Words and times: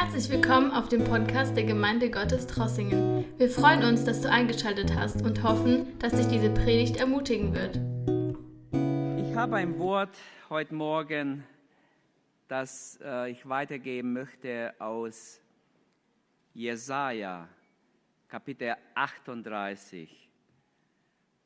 Herzlich 0.00 0.30
willkommen 0.30 0.70
auf 0.70 0.88
dem 0.88 1.02
Podcast 1.02 1.56
der 1.56 1.64
Gemeinde 1.64 2.08
Gottes 2.08 2.46
Trossingen. 2.46 3.24
Wir 3.36 3.50
freuen 3.50 3.82
uns, 3.82 4.04
dass 4.04 4.20
du 4.20 4.30
eingeschaltet 4.30 4.94
hast 4.94 5.22
und 5.22 5.42
hoffen, 5.42 5.98
dass 5.98 6.12
dich 6.12 6.28
diese 6.28 6.50
Predigt 6.50 6.98
ermutigen 6.98 7.52
wird. 7.52 7.80
Ich 9.18 9.34
habe 9.34 9.56
ein 9.56 9.76
Wort 9.80 10.16
heute 10.50 10.72
Morgen, 10.72 11.42
das 12.46 13.00
äh, 13.02 13.32
ich 13.32 13.48
weitergeben 13.48 14.12
möchte 14.12 14.72
aus 14.78 15.40
Jesaja, 16.54 17.48
Kapitel 18.28 18.76
38. 18.94 20.30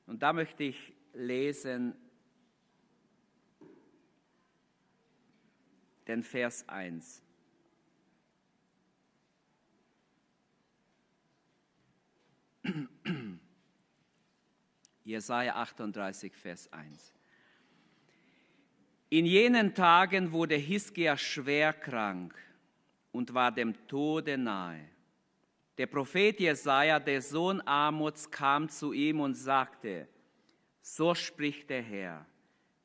Und 0.07 0.23
da 0.23 0.35
möchte 0.35 0.65
ich 0.65 0.93
lesen 1.15 1.95
den 6.07 6.23
Vers 6.23 6.69
1. 6.69 7.22
Jesaja 15.05 15.55
38, 15.57 16.35
Vers 16.35 16.73
1. 16.73 17.13
In 19.11 19.27
jenen 19.27 19.75
Tagen 19.75 20.33
wurde 20.33 20.55
Hiskia 20.55 21.17
schwer 21.17 21.73
krank 21.73 22.35
und 23.11 23.35
war 23.35 23.53
dem 23.53 23.75
Tode 23.87 24.39
nahe. 24.39 24.89
Der 25.77 25.87
Prophet 25.87 26.39
Jesaja, 26.39 26.99
der 26.99 27.21
Sohn 27.21 27.61
Amots, 27.67 28.31
kam 28.31 28.69
zu 28.69 28.93
ihm 28.93 29.21
und 29.21 29.35
sagte: 29.35 30.09
So 30.81 31.15
spricht 31.15 31.69
der 31.69 31.83
Herr: 31.83 32.27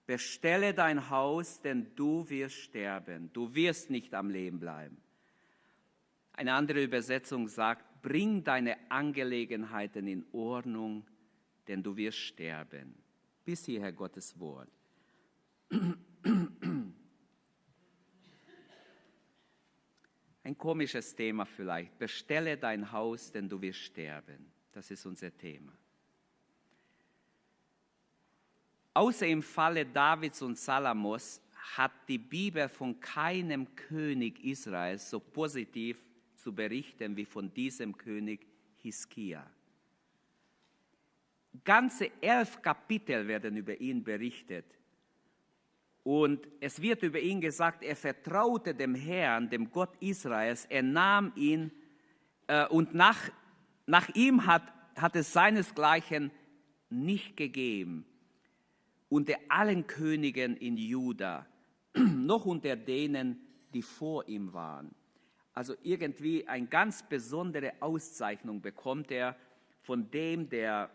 Bestelle 0.06 0.74
dein 0.74 1.10
Haus, 1.10 1.62
denn 1.62 1.96
du 1.96 2.30
wirst 2.30 2.56
sterben. 2.56 3.32
Du 3.34 3.54
wirst 3.54 3.90
nicht 3.90 4.14
am 4.14 4.30
Leben 4.30 4.60
bleiben. 4.60 4.98
Eine 6.34 6.54
andere 6.54 6.84
Übersetzung 6.84 7.48
sagt: 7.48 7.87
Bring 8.02 8.44
deine 8.44 8.78
Angelegenheiten 8.90 10.08
in 10.08 10.26
Ordnung, 10.32 11.06
denn 11.68 11.84
du 11.84 11.96
wirst 11.96 12.20
sterben. 12.20 12.96
Bis 13.44 13.66
hierher 13.66 13.92
Gottes 13.92 14.40
Wort. 14.40 14.70
Ein 20.44 20.58
komisches 20.58 21.14
Thema 21.16 21.46
vielleicht. 21.46 21.98
Bestelle 22.00 22.58
dein 22.58 22.92
Haus, 22.92 23.32
denn 23.32 23.50
du 23.50 23.62
wirst 23.62 23.80
sterben. 23.80 24.52
Das 24.72 24.90
ist 24.92 25.06
unser 25.06 25.36
Thema. 25.36 25.74
Außer 28.94 29.28
im 29.28 29.44
Falle 29.44 29.86
Davids 29.86 30.42
und 30.42 30.58
Salamos 30.58 31.42
hat 31.76 31.92
die 32.08 32.18
Bibel 32.18 32.70
von 32.70 33.00
keinem 33.00 33.76
König 33.76 34.44
Israels 34.44 35.10
so 35.10 35.20
positiv 35.20 36.07
zu 36.48 36.54
berichten 36.54 37.18
wie 37.18 37.26
von 37.26 37.54
diesem 37.54 37.98
König 37.98 38.48
Hiskia. 38.78 39.46
Ganze 41.66 42.10
elf 42.22 42.62
Kapitel 42.62 43.28
werden 43.28 43.58
über 43.58 43.78
ihn 43.82 44.02
berichtet. 44.02 44.64
Und 46.04 46.48
es 46.62 46.82
wird 46.82 47.04
über 47.04 47.20
ihn 47.20 47.42
gesagt, 47.42 47.84
er 47.84 47.98
vertraute 47.98 48.74
dem 48.74 48.96
Herrn, 48.96 49.50
dem 49.50 49.70
Gott 49.70 49.90
Israels, 50.00 50.64
er 50.70 50.84
nahm 50.84 51.34
ihn 51.36 51.70
äh, 52.48 52.66
und 52.68 52.94
nach, 52.94 53.30
nach 53.86 54.08
ihm 54.16 54.46
hat, 54.46 54.72
hat 54.96 55.18
es 55.18 55.34
seinesgleichen 55.34 56.32
nicht 56.90 57.36
gegeben. 57.36 58.06
Unter 59.10 59.36
allen 59.50 59.86
Königen 59.86 60.56
in 60.56 60.78
Juda, 60.78 61.46
noch 61.94 62.46
unter 62.46 62.78
denen, 62.78 63.38
die 63.74 63.82
vor 63.82 64.30
ihm 64.30 64.54
waren. 64.54 64.96
Also 65.58 65.74
irgendwie 65.82 66.48
eine 66.48 66.68
ganz 66.68 67.02
besondere 67.02 67.74
Auszeichnung 67.80 68.62
bekommt 68.62 69.10
er 69.10 69.36
von 69.82 70.12
dem, 70.12 70.48
der 70.50 70.92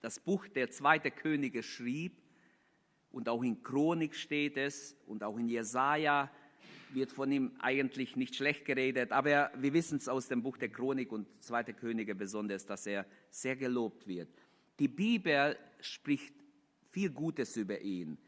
das 0.00 0.20
Buch 0.20 0.46
der 0.46 0.70
zweite 0.70 1.10
Könige 1.10 1.64
schrieb 1.64 2.12
und 3.10 3.28
auch 3.28 3.42
in 3.42 3.60
Chronik 3.64 4.14
steht 4.14 4.56
es 4.56 4.96
und 5.08 5.24
auch 5.24 5.36
in 5.38 5.48
Jesaja 5.48 6.30
wird 6.90 7.10
von 7.10 7.32
ihm 7.32 7.56
eigentlich 7.58 8.14
nicht 8.14 8.36
schlecht 8.36 8.64
geredet, 8.64 9.10
aber 9.10 9.50
wir 9.56 9.72
wissen 9.72 9.98
es 9.98 10.08
aus 10.08 10.28
dem 10.28 10.44
Buch 10.44 10.56
der 10.56 10.68
Chronik 10.68 11.10
und 11.10 11.26
Zweite 11.42 11.74
Könige 11.74 12.14
besonders, 12.14 12.64
dass 12.64 12.86
er 12.86 13.06
sehr 13.28 13.56
gelobt 13.56 14.06
wird. 14.06 14.28
Die 14.78 14.86
Bibel 14.86 15.58
spricht 15.80 16.32
viel 16.92 17.10
Gutes 17.10 17.56
über 17.56 17.80
ihn. 17.80 18.18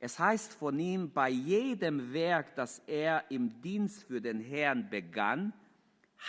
Es 0.00 0.18
heißt 0.18 0.54
von 0.54 0.78
ihm, 0.78 1.12
bei 1.12 1.28
jedem 1.28 2.12
Werk, 2.14 2.54
das 2.54 2.82
er 2.86 3.30
im 3.30 3.60
Dienst 3.60 4.04
für 4.04 4.20
den 4.20 4.40
Herrn 4.40 4.88
begann, 4.88 5.52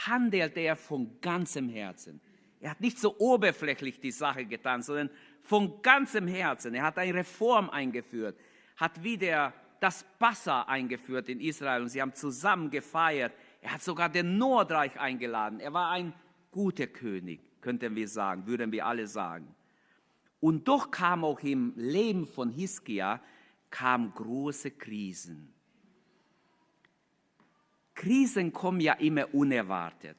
handelt 0.06 0.58
er 0.58 0.76
von 0.76 1.20
ganzem 1.22 1.70
Herzen. 1.70 2.20
Er 2.60 2.72
hat 2.72 2.82
nicht 2.82 3.00
so 3.00 3.18
oberflächlich 3.18 4.00
die 4.02 4.12
Sache 4.12 4.46
getan, 4.46 4.84
sondern 4.84 5.10
von 5.42 5.82
ganzem 5.82 6.28
Herzen. 6.28 6.76
Er 6.76 6.84
hat 6.84 6.98
eine 6.98 7.16
Reform 7.16 7.70
eingeführt, 7.70 8.38
hat 8.76 9.04
wieder 9.04 9.54
das 9.80 10.06
Passa 10.20 10.64
eingeführt 10.64 11.30
in 11.30 11.40
Israel 11.40 11.82
und 11.82 11.90
sie 11.90 12.02
haben 12.02 12.14
zusammen 12.14 12.70
gefeiert. 12.70 13.34
Er 13.62 13.74
hat 13.74 13.82
sogar 13.82 14.10
den 14.10 14.38
Nordreich 14.38 15.00
eingeladen. 15.00 15.60
Er 15.60 15.74
war 15.74 15.92
ein 15.92 16.14
guter 16.52 16.88
König, 16.88 17.40
könnten 17.62 17.96
wir 17.96 18.08
sagen, 18.08 18.46
würden 18.46 18.72
wir 18.72 18.86
alle 18.86 19.08
sagen. 19.08 19.56
Und 20.40 20.68
doch 20.68 20.92
kam 20.92 21.24
auch 21.24 21.40
im 21.40 21.74
Leben 21.76 22.28
von 22.28 22.50
Hiskia 22.50 23.22
kam 23.72 24.14
große 24.14 24.72
Krisen. 24.72 25.52
Krisen 27.96 28.54
kommen 28.54 28.80
ja 28.80 28.94
immer 28.94 29.34
unerwartet. 29.34 30.18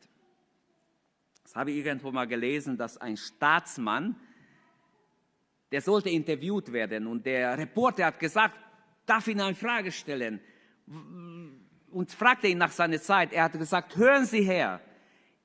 Das 1.45 1.55
habe 1.55 1.71
ich 1.71 1.85
irgendwo 1.85 2.11
mal 2.11 2.27
gelesen, 2.27 2.77
dass 2.77 2.97
ein 2.97 3.17
Staatsmann 3.17 4.17
der 5.73 5.81
sollte 5.81 6.11
interviewt 6.11 6.71
werden. 6.71 7.07
Und 7.07 7.25
der 7.27 7.57
Reporter 7.59 8.07
hat 8.07 8.21
gesagt, 8.21 8.55
darf 9.07 9.27
ihn 9.27 9.41
eine 9.41 9.55
Frage 9.55 9.91
stellen? 9.91 10.39
Und 11.91 12.13
fragte 12.13 12.47
ihn 12.47 12.59
nach 12.59 12.71
seiner 12.71 13.01
Zeit. 13.01 13.33
Er 13.33 13.45
hat 13.45 13.53
gesagt, 13.53 13.97
hören 13.97 14.27
Sie 14.27 14.43
her, 14.43 14.81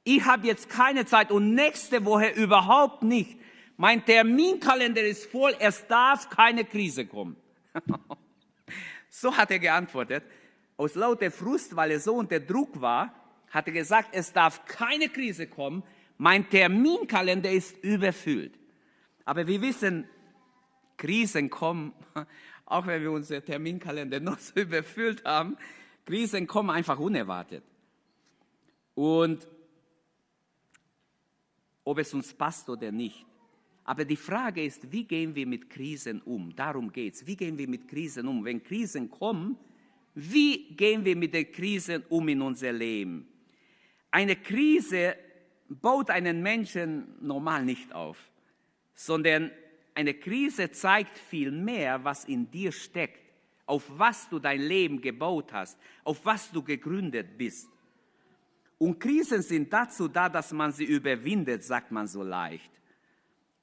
ich 0.04 0.24
habe 0.26 0.48
jetzt 0.48 0.70
keine 0.70 1.06
Zeit 1.06 1.32
und 1.32 1.54
nächste 1.54 2.06
Woche 2.06 2.30
überhaupt 2.30 3.04
nicht. 3.04 3.40
Mein 3.78 4.04
Terminkalender 4.06 5.02
ist 5.02 5.26
voll, 5.32 5.56
es 5.60 5.88
darf 5.88 6.30
keine 6.30 6.66
Krise 6.66 7.06
kommen. 7.06 7.38
so 9.10 9.36
hat 9.36 9.52
er 9.52 9.60
geantwortet. 9.60 10.24
Aus 10.78 10.96
lauter 10.96 11.32
Frust, 11.32 11.76
weil 11.76 11.92
er 11.92 12.00
so 12.00 12.16
unter 12.16 12.40
Druck 12.40 12.80
war, 12.80 13.14
hat 13.50 13.68
er 13.68 13.74
gesagt, 13.74 14.10
es 14.12 14.34
darf 14.34 14.66
keine 14.66 15.10
Krise 15.10 15.48
kommen. 15.48 15.84
Mein 16.18 16.50
Terminkalender 16.50 17.52
ist 17.52 17.78
überfüllt. 17.84 18.58
Aber 19.26 19.48
wir 19.48 19.62
wissen, 19.62 20.08
Krisen 20.98 21.50
kommen, 21.50 21.94
auch 22.66 22.88
wenn 22.88 23.02
wir 23.02 23.12
unsere 23.12 23.42
Terminkalender 23.42 24.20
noch 24.22 24.40
so 24.40 24.60
überfüllt 24.60 25.24
haben, 25.26 25.58
Krisen 26.06 26.48
kommen 26.48 26.70
einfach 26.70 27.00
unerwartet. 27.00 27.64
Und 28.96 29.48
ob 31.84 32.00
es 32.00 32.14
uns 32.14 32.34
passt 32.34 32.70
oder 32.70 32.92
nicht. 32.92 33.26
Aber 33.88 34.04
die 34.04 34.18
Frage 34.18 34.66
ist, 34.66 34.92
wie 34.92 35.06
gehen 35.06 35.34
wir 35.34 35.48
mit 35.48 35.70
Krisen 35.70 36.22
um? 36.24 36.54
Darum 36.54 36.92
geht 36.92 37.14
es. 37.14 37.26
Wie 37.26 37.38
gehen 37.38 37.58
wir 37.58 37.70
mit 37.70 37.88
Krisen 37.88 38.28
um? 38.28 38.44
Wenn 38.44 38.62
Krisen 38.62 39.10
kommen, 39.10 39.58
wie 40.14 40.76
gehen 40.76 41.06
wir 41.06 41.16
mit 41.16 41.34
den 41.34 41.50
Krisen 41.50 42.04
um 42.10 42.28
in 42.28 42.42
unser 42.42 42.74
Leben? 42.74 43.26
Eine 44.12 44.36
Krise 44.36 45.16
baut 45.70 46.10
einen 46.10 46.44
Menschen 46.44 47.16
normal 47.22 47.64
nicht 47.64 47.94
auf, 47.94 48.18
sondern 48.94 49.52
eine 49.96 50.16
Krise 50.16 50.70
zeigt 50.70 51.18
viel 51.18 51.50
mehr, 51.50 52.04
was 52.04 52.26
in 52.26 52.52
dir 52.52 52.74
steckt, 52.74 53.22
auf 53.66 53.86
was 53.98 54.28
du 54.28 54.38
dein 54.38 54.60
Leben 54.60 55.00
gebaut 55.00 55.54
hast, 55.54 55.80
auf 56.04 56.26
was 56.26 56.52
du 56.52 56.62
gegründet 56.62 57.38
bist. 57.38 57.70
Und 58.78 59.00
Krisen 59.00 59.42
sind 59.42 59.72
dazu 59.72 60.10
da, 60.10 60.28
dass 60.28 60.52
man 60.52 60.74
sie 60.74 60.86
überwindet, 60.86 61.64
sagt 61.64 61.90
man 61.90 62.06
so 62.06 62.22
leicht. 62.22 62.72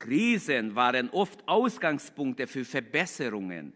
Krisen 0.04 0.74
waren 0.74 1.08
oft 1.10 1.48
Ausgangspunkte 1.48 2.46
für 2.46 2.64
Verbesserungen. 2.64 3.72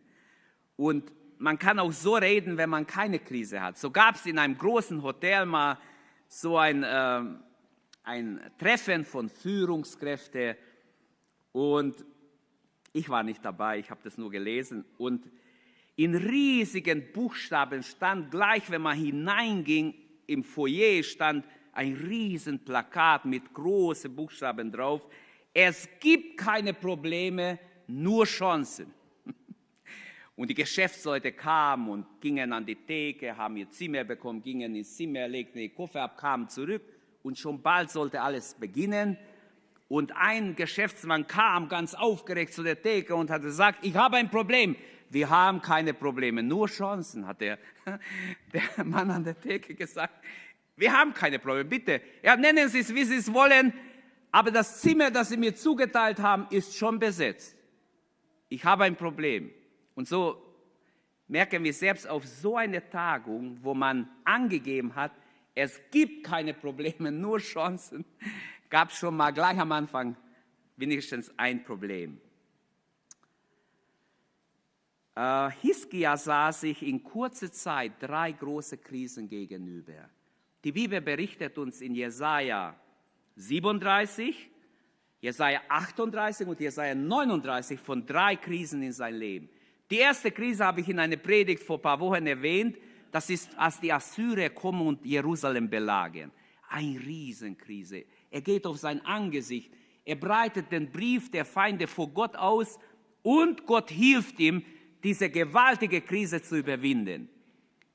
Und 0.77 1.11
man 1.39 1.59
kann 1.59 1.79
auch 1.79 1.93
so 1.93 2.17
reden, 2.17 2.59
wenn 2.59 2.69
man 2.69 2.87
keine 2.87 3.19
Krise 3.19 3.63
hat. 3.63 3.79
So 3.79 3.91
gab 3.91 4.17
es 4.17 4.27
in 4.27 4.39
einem 4.39 4.59
großen 4.59 5.03
Hotel 5.03 5.47
mal 5.47 5.79
so 6.29 6.59
ein, 6.59 6.83
äh, 6.83 7.23
ein 8.03 8.41
Treffen 8.59 9.07
von 9.07 9.31
Führungskräften 9.31 10.57
und 11.53 12.05
ich 12.93 13.09
war 13.09 13.23
nicht 13.23 13.43
dabei, 13.43 13.79
ich 13.79 13.91
habe 13.91 14.01
das 14.05 14.19
nur 14.19 14.31
gelesen. 14.31 14.85
Und 14.99 15.31
in 15.97 16.15
riesigen 16.15 17.11
Buchstaben 17.13 17.83
stand 17.83 18.31
gleich, 18.31 18.71
wenn 18.71 18.83
man 18.83 18.99
hineinging, 18.99 19.95
im 20.27 20.45
Foyer 20.45 21.03
stand 21.03 21.47
ein 21.73 21.95
riesen 21.95 22.63
Plakat 22.63 23.25
mit 23.25 23.55
großen 23.55 24.15
Buchstaben 24.15 24.71
drauf. 24.71 25.09
Es 25.61 25.89
gibt 25.99 26.39
keine 26.39 26.73
Probleme, 26.73 27.59
nur 27.89 28.27
Chancen. 28.27 28.95
Und 30.37 30.51
die 30.51 30.55
Geschäftsleute 30.55 31.33
kamen 31.33 31.89
und 31.89 32.21
gingen 32.21 32.53
an 32.53 32.65
die 32.65 32.77
Theke, 32.77 33.37
haben 33.37 33.57
ihr 33.57 33.69
Zimmer 33.69 34.05
bekommen, 34.05 34.41
gingen 34.41 34.77
ins 34.77 34.95
Zimmer, 34.95 35.27
legten 35.27 35.59
die 35.59 35.71
Koffer 35.71 36.03
ab, 36.03 36.17
kamen 36.17 36.49
zurück 36.49 36.83
und 37.25 37.37
schon 37.37 37.61
bald 37.61 37.91
sollte 37.91 38.21
alles 38.21 38.55
beginnen. 38.55 39.19
Und 39.89 40.13
ein 40.15 40.55
Geschäftsmann 40.55 41.27
kam 41.27 41.69
ganz 41.69 41.93
aufgeregt 41.93 42.55
zu 42.55 42.63
der 42.63 42.81
Theke 42.81 43.17
und 43.17 43.29
hat 43.29 43.43
gesagt, 43.43 43.85
ich 43.85 43.97
habe 43.97 44.17
ein 44.17 44.31
Problem. 44.31 44.77
Wir 45.11 45.29
haben 45.29 45.61
keine 45.61 45.93
Probleme, 45.93 46.45
nur 46.45 46.69
Chancen, 46.69 47.27
hat 47.27 47.41
der, 47.41 47.59
der 48.53 48.85
Mann 48.85 49.11
an 49.11 49.25
der 49.25 49.41
Theke 49.41 49.75
gesagt. 49.75 50.25
Wir 50.77 50.93
haben 50.93 51.13
keine 51.15 51.41
Probleme, 51.41 51.65
bitte. 51.65 52.01
Ja, 52.23 52.37
nennen 52.37 52.69
Sie 52.69 52.79
es, 52.79 52.95
wie 52.95 53.03
Sie 53.03 53.17
es 53.17 53.35
wollen, 53.35 53.73
aber 54.31 54.51
das 54.51 54.81
Zimmer, 54.81 55.11
das 55.11 55.31
Sie 55.31 55.37
mir 55.37 55.55
zugeteilt 55.55 56.19
haben, 56.19 56.47
ist 56.51 56.77
schon 56.77 56.99
besetzt. 56.99 57.57
Ich 58.49 58.65
habe 58.65 58.85
ein 58.85 58.97
Problem. 58.97 59.51
Und 59.95 60.09
so 60.09 60.43
merken 61.27 61.65
wir 61.65 61.73
selbst 61.73 62.09
auf 62.09 62.27
so 62.27 62.57
eine 62.57 62.89
Tagung, 62.89 63.59
wo 63.63 63.75
man 63.75 64.09
angegeben 64.25 64.95
hat, 64.95 65.13
es 65.55 65.81
gibt 65.91 66.25
keine 66.25 66.55
Probleme, 66.55 67.11
nur 67.13 67.39
Chancen, 67.39 68.05
gab 68.71 68.91
es 68.91 68.99
schon 68.99 69.17
mal 69.17 69.33
gleich 69.33 69.59
am 69.59 69.73
Anfang 69.73 70.17
wenigstens 70.77 71.33
ein 71.37 71.65
Problem. 71.65 72.21
Äh, 75.17 75.51
Hiskia 75.63 76.17
sah 76.17 76.53
sich 76.53 76.83
in 76.83 77.03
kurzer 77.03 77.51
Zeit 77.51 77.95
drei 78.01 78.33
große 78.33 78.79
Krisen 78.79 79.29
gegenüber. 79.29 80.09
Die 80.63 80.73
Bibel 80.73 81.01
berichtet 81.01 81.59
uns 81.59 81.81
in 81.81 81.95
Jesaja 81.95 82.79
37, 83.39 84.51
Jesaja 85.21 85.61
38 85.69 86.47
und 86.47 86.59
Jesaja 86.59 86.95
39 86.95 87.79
von 87.79 88.05
drei 88.05 88.35
Krisen 88.37 88.83
in 88.83 88.93
sein 88.93 89.15
Leben. 89.15 89.49
Die 89.91 89.99
erste 89.99 90.31
Krise 90.31 90.65
habe 90.65 90.81
ich 90.81 90.89
in 90.89 90.99
einer 90.99 91.17
Predigt 91.17 91.63
vor 91.63 91.79
ein 91.79 91.83
paar 91.83 92.01
Wochen 92.01 92.27
erwähnt. 92.27 92.77
Das 93.13 93.31
ist, 93.31 93.57
als 93.57 93.81
die 93.81 93.93
Assyrer 93.93 94.51
kommen 94.51 94.87
und 94.87 95.07
Jerusalem 95.07 95.71
belagern. 95.71 96.31
Eine 96.69 96.99
Riesenkrise. 97.01 98.05
Er 98.31 98.41
geht 98.41 98.67
auf 98.67 98.77
sein 98.77 99.05
Angesicht. 99.07 99.73
Er 100.05 100.17
breitet 100.17 100.71
den 100.73 100.91
Brief 100.91 101.31
der 101.31 101.45
Feinde 101.45 101.87
vor 101.87 102.09
Gott 102.09 102.37
aus 102.37 102.79
und 103.23 103.65
Gott 103.67 103.91
hilft 103.91 104.39
ihm, 104.41 104.63
diese 105.03 105.31
gewaltige 105.31 106.01
Krise 106.01 106.43
zu 106.43 106.57
überwinden. 106.57 107.29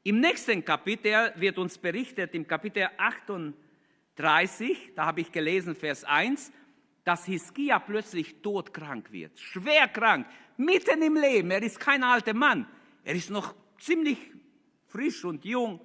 Im 0.04 0.20
nächsten 0.20 0.64
Kapitel 0.64 1.34
wird 1.36 1.58
uns 1.58 1.78
berichtet, 1.78 2.34
im 2.34 2.48
Kapitel 2.48 2.88
38, 2.98 3.63
da 4.16 5.06
habe 5.06 5.22
ich 5.22 5.32
gelesen, 5.32 5.76
Vers 5.76 6.04
1, 6.04 6.52
dass 7.04 7.26
Hiskia 7.26 7.80
plötzlich 7.80 8.42
todkrank 8.42 9.12
wird, 9.12 9.38
schwer 9.40 9.88
krank, 9.88 10.28
mitten 10.58 11.02
im 11.02 11.16
Leben. 11.16 11.52
Er 11.52 11.62
ist 11.62 11.80
kein 11.80 12.04
alter 12.04 12.34
Mann, 12.34 12.68
er 13.04 13.16
ist 13.16 13.30
noch 13.30 13.56
ziemlich 13.80 14.18
frisch 14.88 15.26
und 15.26 15.44
jung. 15.44 15.82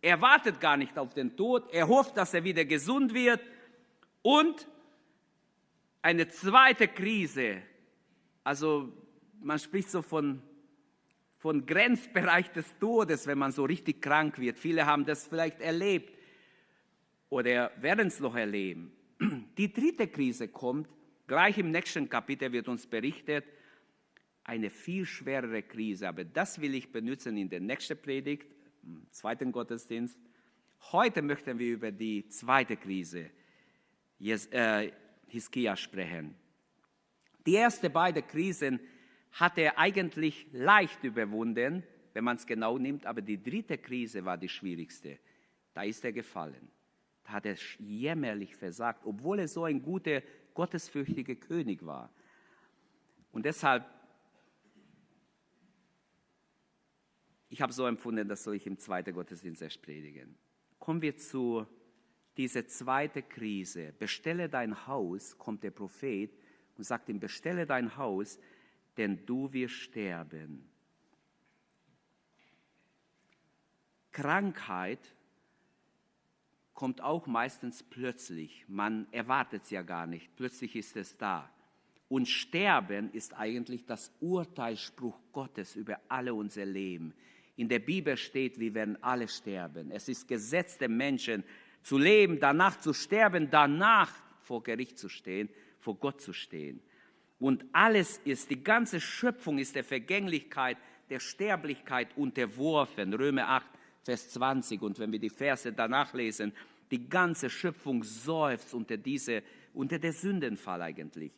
Er 0.00 0.20
wartet 0.20 0.60
gar 0.60 0.76
nicht 0.76 0.96
auf 0.98 1.12
den 1.12 1.36
Tod, 1.36 1.68
er 1.72 1.88
hofft, 1.88 2.16
dass 2.16 2.34
er 2.34 2.44
wieder 2.44 2.64
gesund 2.64 3.14
wird. 3.14 3.40
Und 4.22 4.68
eine 6.02 6.28
zweite 6.28 6.88
Krise, 6.88 7.62
also 8.44 8.92
man 9.40 9.58
spricht 9.58 9.90
so 9.90 10.02
von, 10.02 10.42
von 11.36 11.66
Grenzbereich 11.66 12.50
des 12.52 12.78
Todes, 12.78 13.26
wenn 13.26 13.38
man 13.38 13.52
so 13.52 13.64
richtig 13.64 14.00
krank 14.00 14.38
wird. 14.38 14.58
Viele 14.58 14.86
haben 14.86 15.04
das 15.04 15.26
vielleicht 15.26 15.60
erlebt 15.60 16.17
oder 17.30 17.70
werden 17.80 18.08
es 18.08 18.20
noch 18.20 18.34
erleben. 18.34 18.92
Die 19.58 19.72
dritte 19.72 20.08
Krise 20.08 20.48
kommt, 20.48 20.88
gleich 21.26 21.58
im 21.58 21.70
nächsten 21.70 22.08
Kapitel 22.08 22.52
wird 22.52 22.68
uns 22.68 22.86
berichtet, 22.86 23.44
eine 24.44 24.70
viel 24.70 25.04
schwerere 25.04 25.62
Krise. 25.62 26.08
Aber 26.08 26.24
das 26.24 26.60
will 26.60 26.74
ich 26.74 26.90
benutzen 26.90 27.36
in 27.36 27.50
der 27.50 27.60
nächsten 27.60 28.00
Predigt, 28.00 28.46
im 28.82 29.06
zweiten 29.10 29.52
Gottesdienst. 29.52 30.18
Heute 30.92 31.20
möchten 31.20 31.58
wir 31.58 31.74
über 31.74 31.90
die 31.90 32.26
zweite 32.28 32.76
Krise 32.76 33.30
äh, 34.20 34.90
Hiskia 35.26 35.76
sprechen. 35.76 36.34
Die 37.44 37.54
erste 37.54 37.90
beiden 37.90 38.26
Krisen 38.26 38.80
hat 39.32 39.58
er 39.58 39.78
eigentlich 39.78 40.46
leicht 40.52 41.04
überwunden, 41.04 41.82
wenn 42.14 42.24
man 42.24 42.36
es 42.36 42.46
genau 42.46 42.78
nimmt, 42.78 43.04
aber 43.04 43.20
die 43.20 43.42
dritte 43.42 43.76
Krise 43.76 44.24
war 44.24 44.38
die 44.38 44.48
schwierigste. 44.48 45.18
Da 45.74 45.82
ist 45.82 46.04
er 46.04 46.12
gefallen 46.12 46.70
hat 47.28 47.46
er 47.46 47.56
jämmerlich 47.78 48.56
versagt, 48.56 49.04
obwohl 49.04 49.40
er 49.40 49.48
so 49.48 49.64
ein 49.64 49.82
guter, 49.82 50.22
gottesfürchtiger 50.54 51.34
König 51.34 51.84
war. 51.84 52.10
Und 53.32 53.44
deshalb, 53.44 53.86
ich 57.50 57.60
habe 57.60 57.72
so 57.72 57.86
empfunden, 57.86 58.28
das 58.28 58.44
soll 58.44 58.56
ich 58.56 58.66
im 58.66 58.78
zweiten 58.78 59.12
Gottesdienst 59.12 59.62
erst 59.62 59.82
predigen. 59.82 60.36
Kommen 60.78 61.02
wir 61.02 61.16
zu 61.16 61.66
dieser 62.36 62.66
zweiten 62.66 63.28
Krise. 63.28 63.92
Bestelle 63.98 64.48
dein 64.48 64.86
Haus, 64.86 65.36
kommt 65.36 65.62
der 65.64 65.70
Prophet 65.70 66.32
und 66.76 66.84
sagt 66.84 67.08
ihm, 67.08 67.20
bestelle 67.20 67.66
dein 67.66 67.96
Haus, 67.96 68.38
denn 68.96 69.26
du 69.26 69.52
wirst 69.52 69.74
sterben. 69.74 70.68
Krankheit 74.12 75.14
kommt 76.78 77.00
auch 77.00 77.26
meistens 77.26 77.82
plötzlich. 77.82 78.64
Man 78.68 79.08
erwartet 79.10 79.64
es 79.64 79.70
ja 79.70 79.82
gar 79.82 80.06
nicht. 80.06 80.30
Plötzlich 80.36 80.76
ist 80.76 80.96
es 80.96 81.18
da. 81.18 81.50
Und 82.08 82.28
Sterben 82.28 83.12
ist 83.12 83.36
eigentlich 83.36 83.84
das 83.84 84.12
Urteilsspruch 84.20 85.18
Gottes 85.32 85.74
über 85.74 85.98
alle 86.06 86.32
unser 86.34 86.64
Leben. 86.64 87.14
In 87.56 87.68
der 87.68 87.80
Bibel 87.80 88.16
steht, 88.16 88.60
wir 88.60 88.74
werden 88.74 88.96
alle 89.02 89.26
sterben. 89.26 89.90
Es 89.90 90.08
ist 90.08 90.28
Gesetz 90.28 90.78
der 90.78 90.88
Menschen, 90.88 91.42
zu 91.82 91.98
leben, 91.98 92.38
danach 92.38 92.78
zu 92.78 92.92
sterben, 92.92 93.50
danach 93.50 94.12
vor 94.42 94.62
Gericht 94.62 95.00
zu 95.00 95.08
stehen, 95.08 95.48
vor 95.80 95.96
Gott 95.96 96.20
zu 96.20 96.32
stehen. 96.32 96.80
Und 97.40 97.64
alles 97.72 98.18
ist, 98.18 98.50
die 98.50 98.62
ganze 98.62 99.00
Schöpfung 99.00 99.58
ist 99.58 99.74
der 99.74 99.82
Vergänglichkeit, 99.82 100.76
der 101.10 101.18
Sterblichkeit 101.18 102.16
unterworfen. 102.16 103.14
Römer 103.14 103.48
8, 103.48 103.66
Vers 104.04 104.30
20. 104.30 104.82
Und 104.82 104.98
wenn 104.98 105.12
wir 105.12 105.18
die 105.18 105.30
Verse 105.30 105.72
danach 105.72 106.12
lesen, 106.14 106.52
die 106.90 107.08
ganze 107.08 107.50
Schöpfung 107.50 108.02
seufzt 108.02 108.74
unter, 108.74 108.96
diese, 108.96 109.42
unter 109.74 109.98
der 109.98 110.12
Sündenfall 110.12 110.82
eigentlich. 110.82 111.32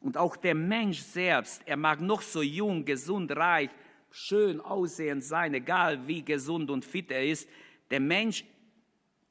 Und 0.00 0.16
auch 0.16 0.36
der 0.36 0.54
Mensch 0.54 1.00
selbst, 1.00 1.62
er 1.66 1.76
mag 1.76 2.00
noch 2.00 2.22
so 2.22 2.42
jung, 2.42 2.84
gesund, 2.84 3.30
reich, 3.36 3.70
schön 4.10 4.60
aussehend 4.60 5.24
sein, 5.24 5.54
egal 5.54 6.06
wie 6.06 6.22
gesund 6.22 6.70
und 6.70 6.84
fit 6.84 7.10
er 7.10 7.24
ist, 7.24 7.48
der 7.90 8.00
Mensch 8.00 8.44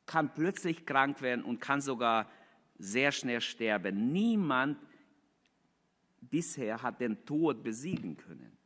kann 0.06 0.34
plötzlich 0.34 0.86
krank 0.86 1.22
werden 1.22 1.44
und 1.44 1.60
kann 1.60 1.82
sogar 1.82 2.30
sehr 2.78 3.12
schnell 3.12 3.42
sterben. 3.42 4.12
Niemand 4.12 4.78
bisher 6.20 6.82
hat 6.82 7.00
den 7.00 7.26
Tod 7.26 7.64
besiegen 7.64 8.18
können. 8.18 8.58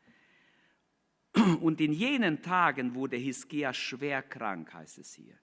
Und 1.62 1.82
in 1.82 1.92
jenen 1.92 2.42
Tagen 2.42 2.96
wurde 2.96 3.18
Hiskia 3.18 3.74
schwer 3.74 4.22
krank, 4.22 4.74
heißt 4.74 5.00
es 5.00 5.14
hier. 5.14 5.38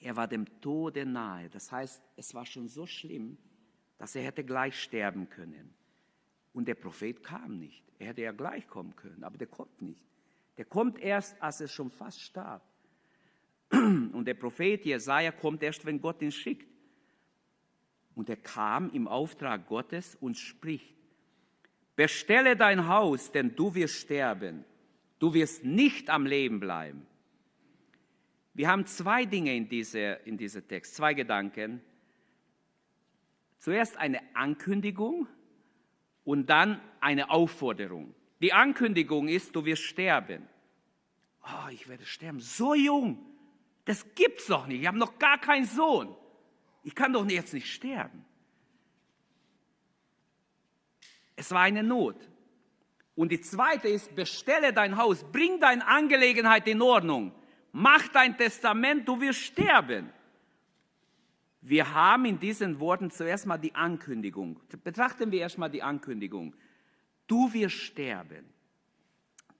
Er 0.00 0.16
war 0.16 0.26
dem 0.26 0.60
Tode 0.60 1.04
nahe. 1.04 1.50
Das 1.50 1.70
heißt, 1.70 2.02
es 2.16 2.34
war 2.34 2.46
schon 2.46 2.66
so 2.68 2.86
schlimm, 2.86 3.36
dass 3.98 4.16
er 4.16 4.22
hätte 4.22 4.42
gleich 4.42 4.80
sterben 4.80 5.28
können. 5.28 5.74
Und 6.54 6.66
der 6.66 6.74
Prophet 6.74 7.22
kam 7.22 7.58
nicht. 7.58 7.84
Er 7.98 8.08
hätte 8.08 8.22
ja 8.22 8.32
gleich 8.32 8.66
kommen 8.66 8.96
können, 8.96 9.22
aber 9.22 9.36
der 9.36 9.46
kommt 9.46 9.82
nicht. 9.82 10.02
Der 10.56 10.64
kommt 10.64 10.98
erst, 10.98 11.40
als 11.42 11.60
er 11.60 11.68
schon 11.68 11.90
fast 11.90 12.20
starb. 12.20 12.62
Und 13.70 14.24
der 14.24 14.34
Prophet 14.34 14.84
Jesaja 14.84 15.30
kommt 15.32 15.62
erst, 15.62 15.84
wenn 15.84 16.00
Gott 16.00 16.22
ihn 16.22 16.32
schickt. 16.32 16.68
Und 18.14 18.28
er 18.28 18.36
kam 18.36 18.90
im 18.90 19.06
Auftrag 19.06 19.66
Gottes 19.68 20.16
und 20.16 20.36
spricht: 20.36 20.96
Bestelle 22.00 22.56
dein 22.56 22.88
Haus, 22.88 23.30
denn 23.30 23.54
du 23.54 23.74
wirst 23.74 23.96
sterben. 23.96 24.64
Du 25.18 25.34
wirst 25.34 25.66
nicht 25.66 26.08
am 26.08 26.24
Leben 26.24 26.58
bleiben. 26.58 27.06
Wir 28.54 28.68
haben 28.68 28.86
zwei 28.86 29.26
Dinge 29.26 29.54
in, 29.54 29.68
diese, 29.68 30.18
in 30.24 30.38
diesem 30.38 30.66
Text, 30.66 30.94
zwei 30.94 31.12
Gedanken. 31.12 31.82
Zuerst 33.58 33.98
eine 33.98 34.18
Ankündigung 34.34 35.28
und 36.24 36.48
dann 36.48 36.80
eine 37.02 37.28
Aufforderung. 37.28 38.14
Die 38.40 38.54
Ankündigung 38.54 39.28
ist, 39.28 39.54
du 39.54 39.66
wirst 39.66 39.82
sterben. 39.82 40.48
Oh, 41.44 41.68
ich 41.70 41.86
werde 41.86 42.06
sterben. 42.06 42.40
So 42.40 42.72
jung. 42.74 43.18
Das 43.84 44.06
gibt's 44.14 44.46
doch 44.46 44.66
nicht. 44.66 44.80
Ich 44.80 44.86
habe 44.86 44.96
noch 44.96 45.18
gar 45.18 45.36
keinen 45.38 45.66
Sohn. 45.66 46.16
Ich 46.82 46.94
kann 46.94 47.12
doch 47.12 47.28
jetzt 47.28 47.52
nicht 47.52 47.70
sterben. 47.70 48.24
Es 51.40 51.52
war 51.52 51.62
eine 51.62 51.82
Not. 51.82 52.16
Und 53.14 53.32
die 53.32 53.40
zweite 53.40 53.88
ist, 53.88 54.14
bestelle 54.14 54.74
dein 54.74 54.98
Haus, 54.98 55.24
bring 55.32 55.58
deine 55.58 55.86
Angelegenheit 55.86 56.68
in 56.68 56.82
Ordnung, 56.82 57.32
mach 57.72 58.08
dein 58.08 58.36
Testament, 58.36 59.08
du 59.08 59.18
wirst 59.22 59.40
sterben. 59.40 60.12
Wir 61.62 61.94
haben 61.94 62.26
in 62.26 62.38
diesen 62.38 62.78
Worten 62.78 63.10
zuerst 63.10 63.46
mal 63.46 63.56
die 63.56 63.74
Ankündigung. 63.74 64.60
Betrachten 64.84 65.32
wir 65.32 65.40
erstmal 65.40 65.70
die 65.70 65.82
Ankündigung. 65.82 66.54
Du 67.26 67.50
wirst 67.54 67.76
sterben. 67.76 68.44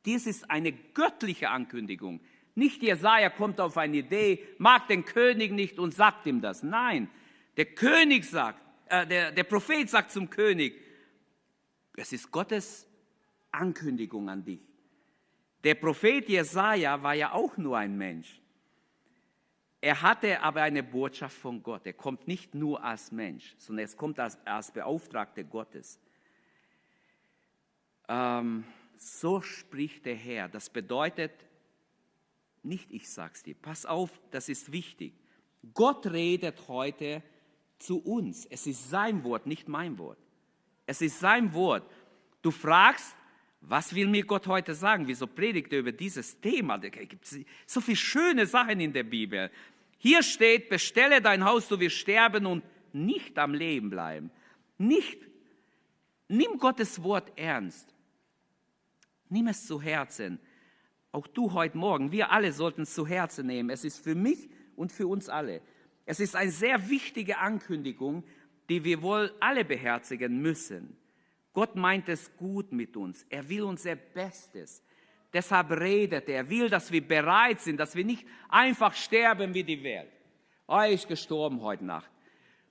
Dies 0.04 0.26
ist 0.26 0.50
eine 0.50 0.72
göttliche 0.72 1.48
Ankündigung. 1.48 2.20
Nicht 2.54 2.82
Jesaja 2.82 3.30
kommt 3.30 3.58
auf 3.58 3.78
eine 3.78 3.96
Idee, 3.96 4.46
mag 4.58 4.86
den 4.88 5.06
König 5.06 5.52
nicht 5.52 5.78
und 5.78 5.94
sagt 5.94 6.26
ihm 6.26 6.42
das. 6.42 6.62
Nein, 6.62 7.08
der 7.56 7.66
König 7.66 8.26
sagt, 8.26 8.60
äh, 8.86 9.06
der, 9.06 9.32
der 9.32 9.44
Prophet 9.44 9.88
sagt 9.88 10.10
zum 10.10 10.28
König, 10.28 10.89
es 11.96 12.12
ist 12.12 12.30
Gottes 12.30 12.86
Ankündigung 13.50 14.28
an 14.28 14.44
dich. 14.44 14.60
Der 15.62 15.74
Prophet 15.74 16.28
Jesaja 16.28 17.02
war 17.02 17.14
ja 17.14 17.32
auch 17.32 17.56
nur 17.56 17.76
ein 17.76 17.96
Mensch. 17.96 18.40
Er 19.80 20.00
hatte 20.02 20.40
aber 20.40 20.62
eine 20.62 20.82
Botschaft 20.82 21.36
von 21.36 21.62
Gott. 21.62 21.86
Er 21.86 21.94
kommt 21.94 22.28
nicht 22.28 22.54
nur 22.54 22.82
als 22.82 23.12
Mensch, 23.12 23.54
sondern 23.58 23.84
es 23.84 23.96
kommt 23.96 24.18
als, 24.18 24.38
als 24.46 24.70
Beauftragter 24.72 25.44
Gottes. 25.44 25.98
Ähm, 28.08 28.64
so 28.96 29.40
spricht 29.40 30.04
der 30.04 30.16
Herr. 30.16 30.48
Das 30.48 30.68
bedeutet, 30.68 31.32
nicht 32.62 32.90
ich 32.90 33.08
sag's 33.08 33.42
dir, 33.42 33.54
pass 33.54 33.86
auf, 33.86 34.10
das 34.30 34.50
ist 34.50 34.70
wichtig. 34.70 35.14
Gott 35.72 36.06
redet 36.06 36.68
heute 36.68 37.22
zu 37.78 38.02
uns. 38.02 38.44
Es 38.46 38.66
ist 38.66 38.90
sein 38.90 39.24
Wort, 39.24 39.46
nicht 39.46 39.68
mein 39.68 39.98
Wort. 39.98 40.18
Es 40.90 41.00
ist 41.00 41.20
sein 41.20 41.54
Wort. 41.54 41.88
Du 42.42 42.50
fragst, 42.50 43.14
was 43.60 43.94
will 43.94 44.08
mir 44.08 44.24
Gott 44.24 44.48
heute 44.48 44.74
sagen? 44.74 45.06
Wieso 45.06 45.28
predigt 45.28 45.72
er 45.72 45.78
über 45.78 45.92
dieses 45.92 46.40
Thema? 46.40 46.78
Da 46.78 46.88
gibt 46.88 47.24
es 47.24 47.38
so 47.64 47.80
viele 47.80 47.96
schöne 47.96 48.44
Sachen 48.44 48.80
in 48.80 48.92
der 48.92 49.04
Bibel. 49.04 49.52
Hier 49.98 50.20
steht, 50.24 50.68
bestelle 50.68 51.22
dein 51.22 51.44
Haus, 51.44 51.68
du 51.68 51.78
wirst 51.78 51.94
sterben 51.94 52.44
und 52.44 52.64
nicht 52.92 53.38
am 53.38 53.54
Leben 53.54 53.88
bleiben. 53.88 54.32
Nicht, 54.78 55.28
nimm 56.26 56.58
Gottes 56.58 57.00
Wort 57.04 57.38
ernst. 57.38 57.94
Nimm 59.28 59.46
es 59.46 59.68
zu 59.68 59.80
Herzen. 59.80 60.40
Auch 61.12 61.28
du 61.28 61.52
heute 61.52 61.78
Morgen, 61.78 62.10
wir 62.10 62.32
alle 62.32 62.52
sollten 62.52 62.82
es 62.82 62.94
zu 62.94 63.06
Herzen 63.06 63.46
nehmen. 63.46 63.70
Es 63.70 63.84
ist 63.84 64.02
für 64.02 64.16
mich 64.16 64.48
und 64.74 64.90
für 64.90 65.06
uns 65.06 65.28
alle. 65.28 65.62
Es 66.04 66.18
ist 66.18 66.34
eine 66.34 66.50
sehr 66.50 66.90
wichtige 66.90 67.38
Ankündigung, 67.38 68.24
die 68.70 68.84
wir 68.84 69.02
wohl 69.02 69.34
alle 69.40 69.64
beherzigen 69.64 70.40
müssen. 70.40 70.96
Gott 71.52 71.74
meint 71.74 72.08
es 72.08 72.34
gut 72.36 72.70
mit 72.70 72.96
uns. 72.96 73.26
Er 73.28 73.46
will 73.48 73.64
unser 73.64 73.96
Bestes. 73.96 74.84
Deshalb 75.32 75.72
redet 75.72 76.28
er. 76.28 76.36
Er 76.36 76.50
will, 76.50 76.70
dass 76.70 76.92
wir 76.92 77.06
bereit 77.06 77.60
sind, 77.60 77.78
dass 77.78 77.96
wir 77.96 78.04
nicht 78.04 78.24
einfach 78.48 78.94
sterben 78.94 79.52
wie 79.54 79.64
die 79.64 79.82
Welt. 79.82 80.12
Oh, 80.68 80.76
er 80.76 80.90
ist 80.90 81.08
gestorben 81.08 81.60
heute 81.60 81.84
Nacht. 81.84 82.08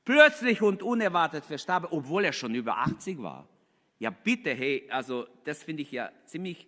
Plötzlich 0.06 0.62
und 0.62 0.82
unerwartet 0.82 1.44
verstarb, 1.44 1.89
obwohl 1.91 2.24
er 2.24 2.34
schon 2.34 2.56
über 2.56 2.77
80 2.77 3.22
war. 3.22 3.50
Ja, 4.00 4.10
bitte, 4.10 4.53
hey, 4.53 4.88
also 4.89 5.27
das 5.44 5.62
finde 5.62 5.84
ich 5.84 5.91
ja 5.91 6.10
ziemlich 6.24 6.65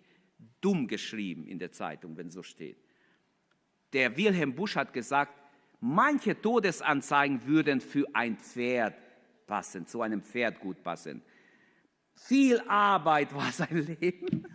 dumm 0.60 0.86
geschrieben 0.86 1.46
in 1.46 1.58
der 1.58 1.72
Zeitung, 1.72 2.18
wenn 2.18 2.30
so 2.30 2.42
steht. 2.42 2.76
Der 3.94 4.14
Wilhelm 4.18 4.54
Busch 4.54 4.76
hat 4.76 4.92
gesagt, 4.92 5.40
manche 5.80 6.38
Todesanzeigen 6.38 7.46
würden 7.46 7.80
für 7.80 8.06
ein 8.12 8.36
Pferd 8.36 8.94
passen, 9.46 9.86
zu 9.86 10.02
einem 10.02 10.22
Pferd 10.22 10.60
gut 10.60 10.82
passen. 10.82 11.22
Viel 12.14 12.60
Arbeit 12.68 13.34
war 13.34 13.50
sein 13.52 13.96
Leben. 14.00 14.46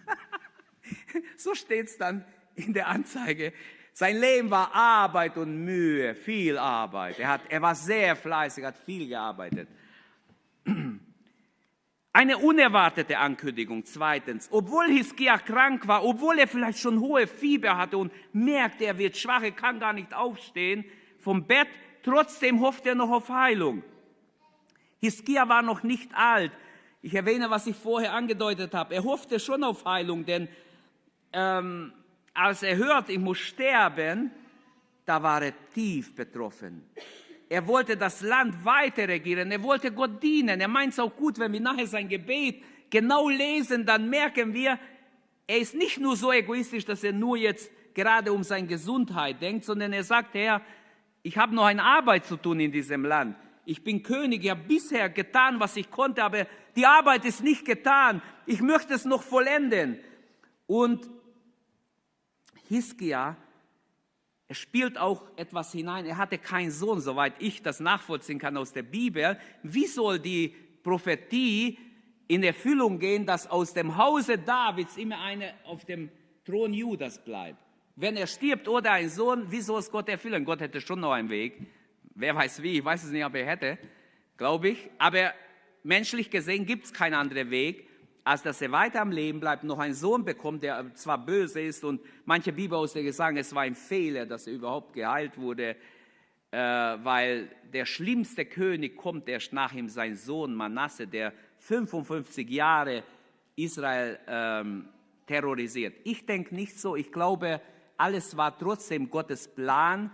so 1.38 1.56
steht 1.56 1.88
es 1.88 1.98
dann 1.98 2.25
in 2.56 2.74
der 2.74 2.88
Anzeige. 2.88 3.53
Sein 3.94 4.17
Leben 4.17 4.51
war 4.51 4.74
Arbeit 4.75 5.38
und 5.38 5.63
Mühe, 5.63 6.13
viel 6.13 6.58
Arbeit. 6.58 7.20
Er, 7.20 7.29
hat, 7.29 7.41
er 7.50 7.62
war 7.62 7.74
sehr 7.74 8.15
fleißig, 8.15 8.63
hat 8.63 8.77
viel 8.77 9.08
gearbeitet. 9.08 9.67
Eine 12.13 12.38
unerwartete 12.38 13.17
Ankündigung. 13.17 13.86
Zweitens, 13.86 14.50
obwohl 14.51 14.88
Hiskia 14.88 15.38
krank 15.38 15.88
war, 15.88 16.03
obwohl 16.03 16.39
er 16.39 16.48
vielleicht 16.48 16.79
schon 16.79 17.00
hohe 17.00 17.27
Fieber 17.27 17.77
hatte 17.77 17.98
und 17.98 18.12
merkte, 18.34 18.86
er 18.86 18.98
wird 18.98 19.17
schwach, 19.17 19.44
er 19.44 19.51
kann 19.51 19.79
gar 19.79 19.94
nicht 19.94 20.13
aufstehen 20.13 20.86
vom 21.20 21.46
Bett, 21.46 21.67
trotzdem 22.03 22.62
hofft 22.62 22.86
er 22.86 22.96
noch 22.96 23.12
auf 23.12 23.29
Heilung. 23.29 23.84
Hiskia 24.99 25.47
war 25.47 25.61
noch 25.61 25.83
nicht 25.83 26.09
alt, 26.13 26.51
ich 27.01 27.13
erwähne, 27.13 27.49
was 27.49 27.67
ich 27.67 27.75
vorher 27.75 28.13
angedeutet 28.13 28.73
habe. 28.73 28.95
Er 28.95 29.03
hoffte 29.03 29.39
schon 29.39 29.63
auf 29.63 29.85
Heilung, 29.85 30.25
denn 30.25 30.47
ähm, 31.31 31.93
als 32.33 32.63
er 32.63 32.75
hört, 32.75 33.09
ich 33.09 33.19
muss 33.19 33.37
sterben, 33.37 34.31
da 35.05 35.21
war 35.21 35.41
er 35.41 35.53
tief 35.73 36.15
betroffen. 36.15 36.83
Er 37.49 37.65
wollte 37.65 37.95
das 37.95 38.21
Land 38.21 38.65
weiter 38.65 39.07
regieren, 39.07 39.51
er 39.51 39.63
wollte 39.63 39.91
Gott 39.91 40.21
dienen. 40.21 40.59
Er 40.59 40.67
meint 40.67 40.93
es 40.93 40.99
auch 40.99 41.15
gut, 41.15 41.39
wenn 41.39 41.53
wir 41.53 41.61
nachher 41.61 41.87
sein 41.87 42.09
Gebet 42.09 42.61
genau 42.89 43.29
lesen, 43.29 43.85
dann 43.85 44.09
merken 44.09 44.53
wir, 44.53 44.77
er 45.45 45.57
ist 45.59 45.75
nicht 45.75 45.99
nur 45.99 46.17
so 46.17 46.33
egoistisch, 46.33 46.83
dass 46.83 47.05
er 47.05 47.13
nur 47.13 47.37
jetzt 47.37 47.71
gerade 47.93 48.33
um 48.33 48.43
seine 48.43 48.67
Gesundheit 48.67 49.41
denkt, 49.41 49.63
sondern 49.63 49.93
er 49.93 50.03
sagt, 50.03 50.33
Herr, 50.33 50.61
ich 51.23 51.37
habe 51.37 51.55
noch 51.55 51.65
eine 51.65 51.83
Arbeit 51.83 52.25
zu 52.25 52.35
tun 52.35 52.59
in 52.59 52.71
diesem 52.71 53.05
Land 53.05 53.37
ich 53.67 53.83
bin 53.83 54.01
König, 54.01 54.45
ich 54.45 54.50
habe 54.50 54.63
bisher 54.65 55.09
getan, 55.09 55.59
was 55.59 55.75
ich 55.75 55.91
konnte, 55.91 56.24
aber 56.24 56.47
die 56.77 56.86
Arbeit 56.86 57.25
ist 57.25 57.43
nicht 57.43 57.65
getan. 57.65 58.21
Ich 58.45 58.62
möchte 58.62 58.93
es 58.93 59.03
noch 59.03 59.21
vollenden. 59.21 60.00
Und 60.67 61.09
Hiskia, 62.69 63.36
er 64.47 64.55
spielt 64.55 64.97
auch 64.97 65.25
etwas 65.36 65.74
hinein. 65.74 66.05
Er 66.05 66.15
hatte 66.15 66.38
keinen 66.38 66.71
Sohn, 66.71 67.01
soweit 67.01 67.33
ich 67.39 67.62
das 67.62 67.81
nachvollziehen 67.81 68.39
kann 68.39 68.55
aus 68.55 68.71
der 68.71 68.83
Bibel. 68.83 69.38
Wie 69.63 69.88
soll 69.88 70.19
die 70.19 70.55
Prophetie 70.81 71.77
in 72.29 72.43
Erfüllung 72.43 73.00
gehen, 73.00 73.25
dass 73.25 73.47
aus 73.47 73.74
dem 73.74 73.97
Hause 73.97 74.38
Davids 74.38 74.95
immer 74.95 75.19
einer 75.19 75.53
auf 75.65 75.83
dem 75.83 76.09
Thron 76.45 76.74
Judas 76.74 77.21
bleibt? 77.21 77.59
Wenn 77.97 78.15
er 78.15 78.27
stirbt 78.27 78.69
oder 78.69 78.93
ein 78.93 79.09
Sohn, 79.09 79.51
wie 79.51 79.59
soll 79.59 79.79
es 79.79 79.91
Gott 79.91 80.07
erfüllen? 80.07 80.45
Gott 80.45 80.62
hätte 80.62 80.79
schon 80.79 81.01
noch 81.01 81.12
einen 81.12 81.29
Weg. 81.29 81.67
Wer 82.19 82.36
weiß 82.36 82.63
wie, 82.63 82.79
ich 82.79 82.83
weiß 82.83 83.03
es 83.03 83.12
nicht, 83.12 83.24
ob 83.24 83.36
er 83.36 83.45
hätte, 83.45 83.77
glaube 84.38 84.69
ich. 84.69 84.89
Aber 84.97 85.33
menschlich 85.83 86.31
gesehen 86.31 86.65
gibt 86.65 86.86
es 86.86 86.93
keinen 86.93 87.13
anderen 87.13 87.51
Weg, 87.51 87.88
als 88.24 88.41
dass 88.41 88.59
er 88.59 88.71
weiter 88.71 89.01
am 89.01 89.12
Leben 89.12 89.39
bleibt, 89.39 89.63
noch 89.63 89.77
einen 89.77 89.93
Sohn 89.93 90.25
bekommt, 90.25 90.63
der 90.63 90.95
zwar 90.95 91.24
böse 91.24 91.62
ist 91.62 91.83
und 91.83 92.01
manche 92.25 92.51
Bibelausleger 92.51 93.13
sagen, 93.13 93.38
es 93.38 93.53
war 93.53 93.62
ein 93.62 93.75
Fehler, 93.75 94.25
dass 94.25 94.47
er 94.47 94.53
überhaupt 94.53 94.93
geheilt 94.93 95.38
wurde, 95.38 95.75
äh, 96.50 96.57
weil 96.57 97.50
der 97.71 97.86
schlimmste 97.86 98.45
König 98.45 98.97
kommt 98.97 99.29
erst 99.29 99.53
nach 99.53 99.71
ihm, 99.74 99.88
sein 99.88 100.15
Sohn 100.15 100.55
Manasse, 100.55 101.05
der 101.05 101.33
55 101.59 102.50
Jahre 102.50 103.03
Israel 103.55 104.17
ähm, 104.27 104.89
terrorisiert. 105.27 105.93
Ich 106.03 106.25
denke 106.25 106.55
nicht 106.55 106.79
so, 106.79 106.95
ich 106.95 107.12
glaube, 107.12 107.62
alles 107.95 108.36
war 108.36 108.57
trotzdem 108.57 109.12
Gottes 109.12 109.47
Plan. 109.47 110.09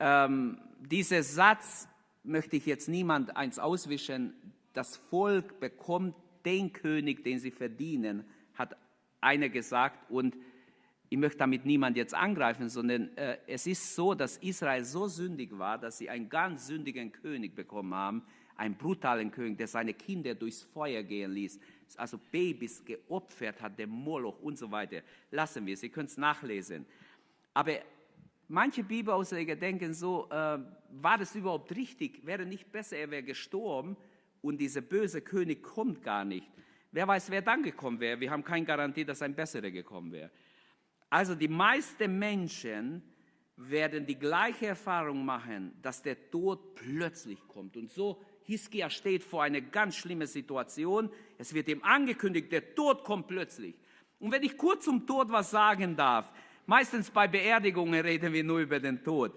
Ähm, 0.00 0.58
dieser 0.80 1.22
Satz 1.22 1.88
möchte 2.24 2.56
ich 2.56 2.66
jetzt 2.66 2.88
niemand 2.88 3.36
eins 3.36 3.58
auswischen. 3.58 4.34
Das 4.72 4.96
Volk 4.96 5.60
bekommt 5.60 6.14
den 6.44 6.72
König, 6.72 7.24
den 7.24 7.38
sie 7.38 7.50
verdienen, 7.50 8.24
hat 8.54 8.76
einer 9.20 9.48
gesagt. 9.48 10.10
Und 10.10 10.36
ich 11.10 11.18
möchte 11.18 11.38
damit 11.38 11.64
niemand 11.64 11.96
jetzt 11.96 12.14
angreifen, 12.14 12.68
sondern 12.68 13.16
äh, 13.16 13.38
es 13.46 13.66
ist 13.66 13.94
so, 13.94 14.14
dass 14.14 14.36
Israel 14.38 14.84
so 14.84 15.08
sündig 15.08 15.58
war, 15.58 15.78
dass 15.78 15.98
sie 15.98 16.10
einen 16.10 16.28
ganz 16.28 16.66
sündigen 16.66 17.12
König 17.12 17.54
bekommen 17.54 17.94
haben, 17.94 18.22
einen 18.56 18.74
brutalen 18.74 19.30
König, 19.30 19.58
der 19.58 19.68
seine 19.68 19.94
Kinder 19.94 20.34
durchs 20.34 20.62
Feuer 20.62 21.02
gehen 21.02 21.32
ließ, 21.32 21.58
also 21.96 22.18
Babys 22.30 22.84
geopfert 22.84 23.62
hat, 23.62 23.78
dem 23.78 23.90
Moloch 23.90 24.38
und 24.40 24.58
so 24.58 24.70
weiter. 24.70 25.00
Lassen 25.30 25.64
wir, 25.64 25.76
Sie 25.76 25.88
können 25.88 26.06
es 26.06 26.18
nachlesen. 26.18 26.84
Aber 27.54 27.72
Manche 28.48 28.82
Bibelausleger 28.82 29.56
denken 29.56 29.92
so, 29.92 30.26
äh, 30.30 30.58
war 30.90 31.18
das 31.18 31.34
überhaupt 31.34 31.74
richtig? 31.76 32.24
Wäre 32.24 32.46
nicht 32.46 32.72
besser, 32.72 32.96
er 32.96 33.10
wäre 33.10 33.22
gestorben 33.22 33.96
und 34.40 34.58
dieser 34.58 34.80
böse 34.80 35.20
König 35.20 35.62
kommt 35.62 36.02
gar 36.02 36.24
nicht. 36.24 36.50
Wer 36.90 37.06
weiß, 37.06 37.30
wer 37.30 37.42
dann 37.42 37.62
gekommen 37.62 38.00
wäre? 38.00 38.18
Wir 38.18 38.30
haben 38.30 38.42
keine 38.42 38.64
Garantie, 38.64 39.04
dass 39.04 39.20
ein 39.20 39.34
besserer 39.34 39.70
gekommen 39.70 40.12
wäre. 40.12 40.30
Also 41.10 41.34
die 41.34 41.48
meisten 41.48 42.18
Menschen 42.18 43.02
werden 43.56 44.06
die 44.06 44.18
gleiche 44.18 44.68
Erfahrung 44.68 45.24
machen, 45.24 45.76
dass 45.82 46.02
der 46.02 46.30
Tod 46.30 46.74
plötzlich 46.74 47.46
kommt. 47.48 47.76
Und 47.76 47.90
so 47.90 48.22
Hiskia 48.44 48.88
steht 48.88 49.24
vor 49.24 49.42
einer 49.42 49.60
ganz 49.60 49.96
schlimmen 49.96 50.26
Situation. 50.26 51.10
Es 51.36 51.52
wird 51.52 51.68
ihm 51.68 51.82
angekündigt, 51.82 52.50
der 52.50 52.74
Tod 52.74 53.04
kommt 53.04 53.26
plötzlich. 53.26 53.74
Und 54.18 54.32
wenn 54.32 54.42
ich 54.42 54.56
kurz 54.56 54.84
zum 54.84 55.06
Tod 55.06 55.30
was 55.30 55.50
sagen 55.50 55.96
darf, 55.96 56.32
Meistens 56.68 57.10
bei 57.10 57.26
Beerdigungen 57.26 57.98
reden 57.98 58.30
wir 58.30 58.44
nur 58.44 58.58
über 58.58 58.78
den 58.78 59.02
Tod. 59.02 59.32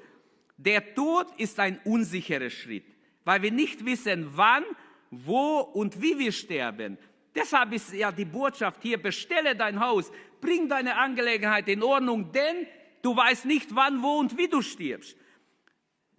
Der 0.57 0.93
Tod 0.93 1.27
ist 1.37 1.57
ein 1.61 1.79
unsicherer 1.85 2.49
Schritt, 2.49 2.83
weil 3.23 3.41
wir 3.41 3.51
nicht 3.51 3.85
wissen, 3.85 4.27
wann, 4.31 4.65
wo 5.11 5.59
und 5.59 6.01
wie 6.01 6.19
wir 6.19 6.33
sterben. 6.33 6.97
Deshalb 7.33 7.71
ist 7.71 7.93
ja 7.93 8.11
die 8.11 8.25
Botschaft 8.25 8.83
hier, 8.83 9.01
bestelle 9.01 9.55
dein 9.55 9.79
Haus, 9.79 10.11
bring 10.41 10.67
deine 10.67 10.97
Angelegenheit 10.97 11.69
in 11.69 11.81
Ordnung, 11.81 12.33
denn 12.33 12.67
du 13.01 13.15
weißt 13.15 13.45
nicht, 13.45 13.73
wann, 13.73 14.03
wo 14.03 14.19
und 14.19 14.37
wie 14.37 14.49
du 14.49 14.61
stirbst. 14.61 15.15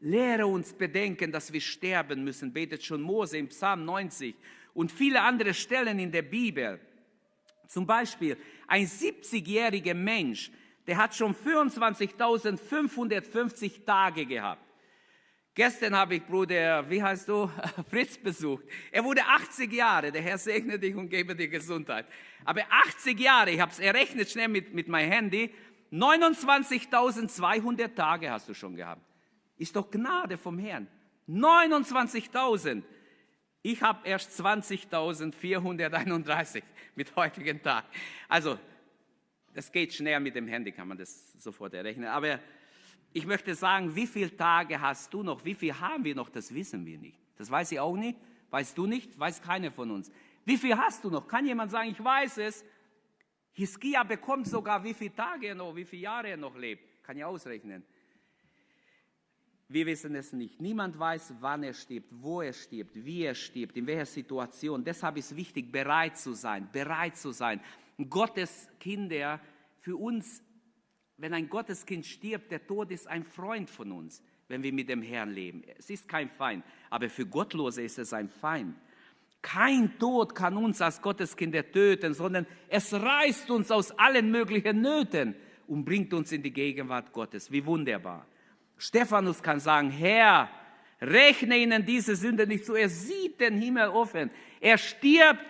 Lehre 0.01 0.47
uns 0.47 0.73
bedenken, 0.73 1.31
dass 1.31 1.53
wir 1.53 1.61
sterben 1.61 2.25
müssen, 2.25 2.55
betet 2.55 2.83
schon 2.83 3.03
Mose 3.03 3.37
im 3.37 3.49
Psalm 3.49 3.85
90 3.85 4.35
und 4.73 4.91
viele 4.91 5.21
andere 5.21 5.53
Stellen 5.53 5.99
in 5.99 6.11
der 6.11 6.23
Bibel. 6.23 6.81
Zum 7.69 7.87
Beispiel 7.87 8.39
ein 8.67 8.87
70-jähriger 8.87 9.95
Mensch, 9.95 10.51
der 10.87 10.97
hat 10.97 11.15
schon 11.15 11.35
24.550 11.35 13.85
Tage 13.85 14.25
gehabt. 14.27 14.73
Gestern 15.55 15.95
habe 15.95 16.15
ich 16.15 16.25
Bruder, 16.25 16.89
wie 16.89 17.03
heißt 17.03 17.29
du, 17.29 17.51
Fritz 17.91 18.17
besucht. 18.17 18.65
Er 18.91 19.05
wurde 19.05 19.21
80 19.23 19.71
Jahre. 19.71 20.11
Der 20.11 20.23
Herr 20.23 20.39
segne 20.39 20.79
dich 20.79 20.95
und 20.95 21.11
gebe 21.11 21.37
dir 21.37 21.49
Gesundheit. 21.49 22.07
Aber 22.45 22.63
80 22.87 23.21
Jahre, 23.21 23.51
ich 23.51 23.61
habe 23.61 23.71
es 23.71 23.79
errechnet 23.79 24.31
schnell 24.31 24.49
mit, 24.49 24.73
mit 24.73 24.89
meinem 24.89 25.13
Handy. 25.13 25.55
29.200 25.93 27.95
Tage 27.95 28.31
hast 28.31 28.49
du 28.49 28.55
schon 28.55 28.77
gehabt. 28.77 29.03
Ist 29.59 29.77
doch 29.77 29.91
Gnade 29.91 30.39
vom 30.39 30.59
Herrn. 30.59 30.89
29.000. 31.29 32.83
Ich 33.61 33.83
habe 33.83 34.09
erst 34.09 34.41
20.431 34.41 36.63
mit 36.95 37.15
heutigen 37.15 37.63
Tag. 37.63 37.85
Also, 38.27 38.59
das 39.55 39.71
geht 39.71 39.93
schnell 39.93 40.21
mit 40.21 40.35
dem 40.35 40.49
Handy, 40.49 40.73
kann 40.73 40.89
man 40.89 40.99
das 40.99 41.33
sofort 41.43 41.75
errechnen. 41.75 42.09
Aber 42.09 42.41
ich 43.13 43.27
möchte 43.27 43.55
sagen, 43.55 43.95
wie 43.95 44.07
viele 44.07 44.35
Tage 44.37 44.81
hast 44.81 45.13
du 45.13 45.23
noch? 45.23 45.45
Wie 45.45 45.55
viel 45.55 45.79
haben 45.79 46.05
wir 46.05 46.15
noch? 46.15 46.31
Das 46.31 46.55
wissen 46.55 46.87
wir 46.87 46.99
nicht. 46.99 47.19
Das 47.37 47.51
weiß 47.51 47.73
ich 47.73 47.81
auch 47.81 47.97
nicht. 47.97 48.19
Weißt 48.51 48.77
du 48.77 48.87
nicht? 48.87 49.19
Weiß 49.19 49.43
keiner 49.43 49.71
von 49.71 49.91
uns. 49.91 50.11
Wie 50.45 50.57
viel 50.57 50.77
hast 50.77 51.05
du 51.05 51.11
noch? 51.11 51.29
Kann 51.29 51.47
jemand 51.47 51.71
sagen, 51.71 51.91
ich 51.91 52.03
weiß 52.03 52.39
es? 52.39 52.65
Hiskia 53.53 54.03
bekommt 54.03 54.47
sogar, 54.47 54.83
wie 54.83 54.95
viele 54.95 55.15
Tage 55.15 55.49
er 55.49 55.55
noch, 55.55 55.77
wie 55.77 55.85
viele 55.85 56.03
Jahre 56.03 56.29
er 56.29 56.37
noch 56.37 56.57
lebt. 56.57 57.03
Kann 57.03 57.17
ich 57.17 57.25
ausrechnen. 57.25 57.85
Wir 59.69 59.87
wissen 59.87 60.15
es 60.15 60.33
nicht. 60.33 60.61
Niemand 60.61 60.99
weiß, 60.99 61.35
wann 61.41 61.63
er 61.63 61.73
stirbt, 61.73 62.09
wo 62.11 62.43
er 62.43 62.53
stirbt, 62.53 62.95
wie 62.95 63.23
er 63.23 63.35
stirbt, 63.35 63.77
in 63.77 63.87
welcher 63.87 64.07
Situation. 64.07 64.85
Deshalb 64.85 65.17
ist 65.17 65.35
wichtig, 65.35 65.73
bereit 65.73 66.19
zu 66.19 66.35
sein, 66.35 66.69
bereit 66.71 67.17
zu 67.17 67.33
sein. 67.33 67.61
Gottes 68.09 68.69
Kinder, 68.79 69.41
für 69.81 69.97
uns 69.97 70.43
wenn 71.23 71.35
ein 71.35 71.49
Gotteskind 71.49 72.05
stirbt, 72.05 72.51
der 72.51 72.67
Tod 72.67 72.91
ist 72.91 73.07
ein 73.07 73.23
Freund 73.23 73.71
von 73.71 73.93
uns, 73.93 74.25
wenn 74.49 74.65
wir 74.65 74.73
mit 74.73 74.89
dem 74.89 75.03
Herrn 75.03 75.31
leben. 75.31 75.63
Es 75.79 75.89
ist 75.89 76.09
kein 76.09 76.29
Feind, 76.29 76.65
aber 76.91 77.09
für 77.09 77.27
Gottlose 77.27 77.83
ist 77.83 77.99
es 77.99 78.13
ein 78.13 78.29
Feind. 78.29 78.75
Kein 79.41 79.97
Tod 80.01 80.35
kann 80.35 80.57
uns 80.57 80.81
als 80.81 81.01
Gotteskinder 81.01 81.71
töten, 81.71 82.13
sondern 82.13 82.45
es 82.69 82.93
reißt 82.93 83.51
uns 83.53 83.71
aus 83.71 83.93
allen 83.93 84.33
möglichen 84.33 84.81
Nöten 84.81 85.37
und 85.69 85.85
bringt 85.85 86.13
uns 86.13 86.33
in 86.33 86.43
die 86.43 86.53
Gegenwart 86.53 87.13
Gottes. 87.13 87.53
Wie 87.53 87.65
wunderbar. 87.65 88.27
Stephanus 88.77 89.45
kann 89.45 89.61
sagen, 89.61 89.91
Herr, 89.91 90.49
rechne 91.01 91.57
ihnen 91.57 91.87
diese 91.87 92.17
Sünde 92.17 92.49
nicht 92.49 92.65
zu. 92.65 92.75
Er 92.75 92.89
sieht 92.89 93.41
den 93.41 93.61
Himmel 93.61 93.89
offen. 93.91 94.31
Er 94.61 94.77
stirbt, 94.77 95.45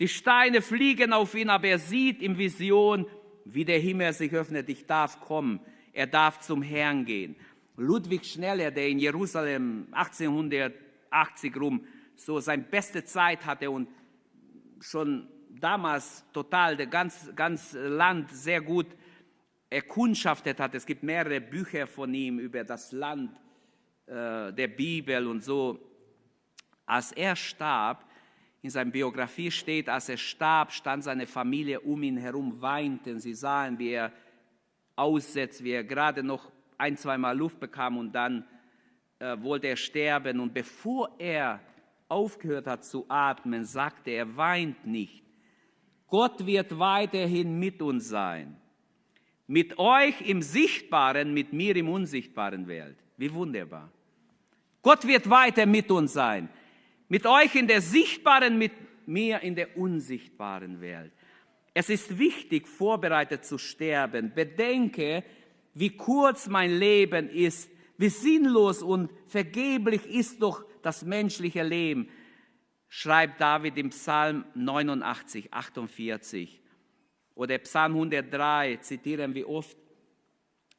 die 0.00 0.08
Steine 0.08 0.62
fliegen 0.62 1.12
auf 1.12 1.34
ihn, 1.34 1.50
aber 1.50 1.68
er 1.68 1.78
sieht 1.78 2.22
in 2.22 2.38
Vision 2.38 3.06
wie 3.44 3.64
der 3.64 3.78
Himmel 3.78 4.12
sich 4.12 4.32
öffnet, 4.32 4.68
ich 4.68 4.86
darf 4.86 5.20
kommen, 5.20 5.60
er 5.92 6.06
darf 6.06 6.40
zum 6.40 6.62
Herrn 6.62 7.04
gehen. 7.04 7.36
Ludwig 7.76 8.24
Schneller, 8.24 8.70
der 8.70 8.88
in 8.88 8.98
Jerusalem 8.98 9.86
1880 9.92 11.56
rum 11.56 11.84
so 12.16 12.40
seine 12.40 12.62
beste 12.62 13.04
Zeit 13.04 13.44
hatte 13.46 13.70
und 13.70 13.88
schon 14.80 15.28
damals 15.48 16.24
total 16.32 16.76
das 16.76 16.90
ganz, 16.90 17.30
ganz 17.34 17.72
Land 17.72 18.30
sehr 18.30 18.60
gut 18.60 18.86
erkundschaftet 19.68 20.60
hat. 20.60 20.74
Es 20.74 20.86
gibt 20.86 21.02
mehrere 21.02 21.40
Bücher 21.40 21.86
von 21.86 22.12
ihm 22.12 22.38
über 22.38 22.64
das 22.64 22.92
Land 22.92 23.36
äh, 24.06 24.52
der 24.52 24.68
Bibel 24.68 25.26
und 25.26 25.42
so. 25.42 25.78
Als 26.86 27.12
er 27.12 27.36
starb, 27.36 28.09
in 28.62 28.70
seiner 28.70 28.90
Biografie 28.90 29.50
steht, 29.50 29.88
als 29.88 30.08
er 30.08 30.16
starb, 30.16 30.72
stand 30.72 31.04
seine 31.04 31.26
Familie 31.26 31.80
um 31.80 32.02
ihn 32.02 32.18
herum, 32.18 32.60
weinten. 32.60 33.18
Sie 33.18 33.34
sahen, 33.34 33.78
wie 33.78 33.90
er 33.90 34.12
aussetzt, 34.96 35.64
wie 35.64 35.70
er 35.70 35.84
gerade 35.84 36.22
noch 36.22 36.52
ein, 36.76 36.96
zweimal 36.96 37.36
Luft 37.36 37.58
bekam 37.58 37.96
und 37.96 38.12
dann 38.12 38.44
äh, 39.18 39.36
wollte 39.40 39.68
er 39.68 39.76
sterben. 39.76 40.40
Und 40.40 40.52
bevor 40.52 41.14
er 41.18 41.60
aufgehört 42.08 42.66
hat 42.66 42.84
zu 42.84 43.06
atmen, 43.08 43.64
sagte 43.64 44.10
er, 44.10 44.36
weint 44.36 44.86
nicht. 44.86 45.24
Gott 46.08 46.44
wird 46.44 46.78
weiterhin 46.78 47.58
mit 47.58 47.80
uns 47.80 48.08
sein. 48.08 48.56
Mit 49.46 49.78
euch 49.78 50.20
im 50.22 50.42
sichtbaren, 50.42 51.32
mit 51.32 51.52
mir 51.52 51.74
im 51.76 51.88
unsichtbaren 51.88 52.66
Welt. 52.66 52.96
Wie 53.16 53.32
wunderbar. 53.32 53.90
Gott 54.82 55.06
wird 55.06 55.28
weiter 55.28 55.66
mit 55.66 55.90
uns 55.90 56.12
sein. 56.12 56.48
Mit 57.10 57.26
euch 57.26 57.56
in 57.56 57.66
der 57.66 57.80
sichtbaren, 57.82 58.56
mit 58.56 58.70
mir 59.04 59.40
in 59.40 59.56
der 59.56 59.76
unsichtbaren 59.76 60.80
Welt. 60.80 61.12
Es 61.74 61.90
ist 61.90 62.20
wichtig, 62.20 62.68
vorbereitet 62.68 63.44
zu 63.44 63.58
sterben. 63.58 64.32
Bedenke, 64.32 65.24
wie 65.74 65.96
kurz 65.96 66.46
mein 66.46 66.70
Leben 66.70 67.28
ist, 67.28 67.68
wie 67.98 68.10
sinnlos 68.10 68.80
und 68.80 69.10
vergeblich 69.26 70.06
ist 70.06 70.40
doch 70.40 70.64
das 70.82 71.04
menschliche 71.04 71.64
Leben, 71.64 72.08
schreibt 72.88 73.40
David 73.40 73.76
im 73.76 73.90
Psalm 73.90 74.44
89, 74.54 75.52
48. 75.52 76.60
Oder 77.34 77.58
Psalm 77.58 77.94
103 77.94 78.76
zitieren 78.82 79.34
wir 79.34 79.48
oft. 79.48 79.76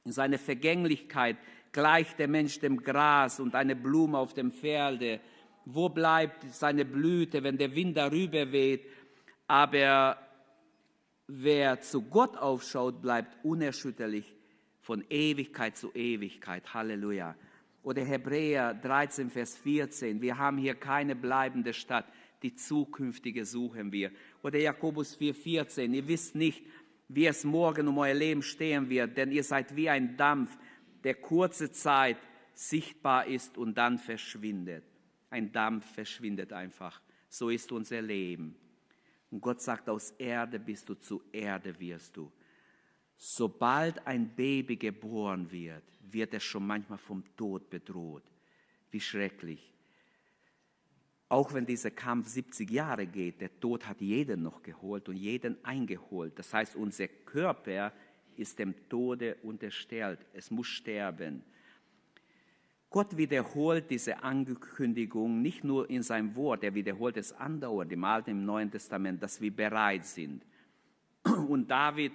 In 0.06 0.14
seiner 0.14 0.40
Vergänglichkeit 0.40 1.36
gleicht 1.74 2.20
der 2.20 2.30
Mensch 2.30 2.58
dem 2.62 2.82
Gras 2.82 3.42
und 3.42 3.54
eine 3.54 3.76
Blume 3.76 4.18
auf 4.18 4.34
dem 4.34 4.54
Felde 4.54 5.20
wo 5.66 5.90
bleibt 5.90 6.44
seine 6.54 6.86
Blüte, 6.86 7.44
wenn 7.44 7.58
der 7.58 7.76
Wind 7.76 7.98
darüber 7.98 8.52
weht. 8.52 8.86
Aber 9.48 10.18
wer 11.28 11.82
zu 11.82 12.02
Gott 12.02 12.38
aufschaut, 12.38 13.02
bleibt 13.02 13.44
unerschütterlich 13.44 14.34
von 14.82 15.04
Ewigkeit 15.10 15.78
zu 15.78 15.92
Ewigkeit. 15.94 16.74
Halleluja. 16.74 17.36
Oder 17.84 18.04
Hebräer 18.04 18.74
13, 18.74 19.30
Vers 19.30 19.58
14. 19.58 20.22
Wir 20.22 20.38
haben 20.38 20.58
hier 20.58 20.76
keine 20.76 21.16
bleibende 21.16 21.74
Stadt, 21.74 22.06
die 22.44 22.56
zukünftige 22.56 23.46
suchen 23.46 23.92
wir. 23.92 24.12
Oder 24.44 24.60
Jakobus 24.60 25.16
4, 25.16 25.34
14. 25.34 25.94
Ihr 25.94 26.08
wisst 26.08 26.36
nicht, 26.36 26.64
wie 27.08 27.26
es 27.26 27.44
morgen 27.44 27.88
um 27.88 27.98
euer 27.98 28.14
Leben 28.14 28.42
stehen 28.42 28.90
wird, 28.90 29.18
denn 29.18 29.32
ihr 29.32 29.44
seid 29.44 29.76
wie 29.76 29.90
ein 29.90 30.16
Dampf, 30.16 30.58
der 31.04 31.16
kurze 31.16 31.72
Zeit 31.72 32.18
sichtbar 32.54 33.26
ist 33.26 33.58
und 33.58 33.78
dann 33.78 33.98
verschwindet 33.98 34.84
ein 35.32 35.52
Dampf 35.52 35.86
verschwindet 35.94 36.54
einfach. 36.54 37.02
So 37.28 37.50
ist 37.50 37.72
unser 37.72 38.02
Leben. 38.02 38.56
Und 39.32 39.42
Gott 39.42 39.62
sagt, 39.62 39.90
aus 39.90 40.12
Erde 40.12 40.60
bist 40.60 40.88
du, 40.90 40.96
zu 40.96 41.24
Erde 41.32 41.80
wirst 41.80 42.16
du. 42.18 42.32
Sobald 43.16 44.06
ein 44.06 44.36
Baby 44.36 44.76
geboren 44.76 45.50
wird, 45.50 45.84
wird 46.12 46.34
es 46.34 46.44
schon 46.44 46.68
manchmal 46.68 46.98
vom 46.98 47.24
Tod 47.36 47.70
bedroht. 47.70 48.24
Wie 48.92 49.00
schrecklich. 49.00 49.72
Auch 51.30 51.54
wenn 51.54 51.66
dieser 51.66 51.92
Kampf 51.92 52.28
70 52.28 52.70
Jahre 52.70 53.08
geht, 53.08 53.40
der 53.40 53.58
Tod 53.58 53.88
hat 53.88 54.02
jeden 54.02 54.44
noch 54.44 54.62
geholt 54.62 55.08
und 55.08 55.16
jeden 55.16 55.64
eingeholt. 55.64 56.38
Das 56.38 56.54
heißt, 56.54 56.76
unser 56.76 57.08
Körper 57.08 57.94
ist 58.36 58.60
dem 58.60 58.76
Tode 58.90 59.38
unterstellt. 59.44 60.20
Es 60.34 60.52
muss 60.52 60.68
sterben. 60.68 61.44
Gott 62.92 63.16
wiederholt 63.16 63.90
diese 63.90 64.22
Ankündigung 64.22 65.42
nicht 65.42 65.64
nur 65.64 65.90
in 65.90 66.04
seinem 66.04 66.36
Wort, 66.36 66.62
er 66.62 66.76
wiederholt 66.76 67.16
es 67.16 67.32
andauernd 67.32 67.90
im 67.94 68.04
Alten 68.04 68.32
und 68.32 68.40
im 68.40 68.46
Neuen 68.46 68.70
Testament, 68.70 69.24
dass 69.24 69.40
wir 69.40 69.56
bereit 69.56 70.06
sind. 70.06 70.46
Und 71.24 71.72
David 71.72 72.12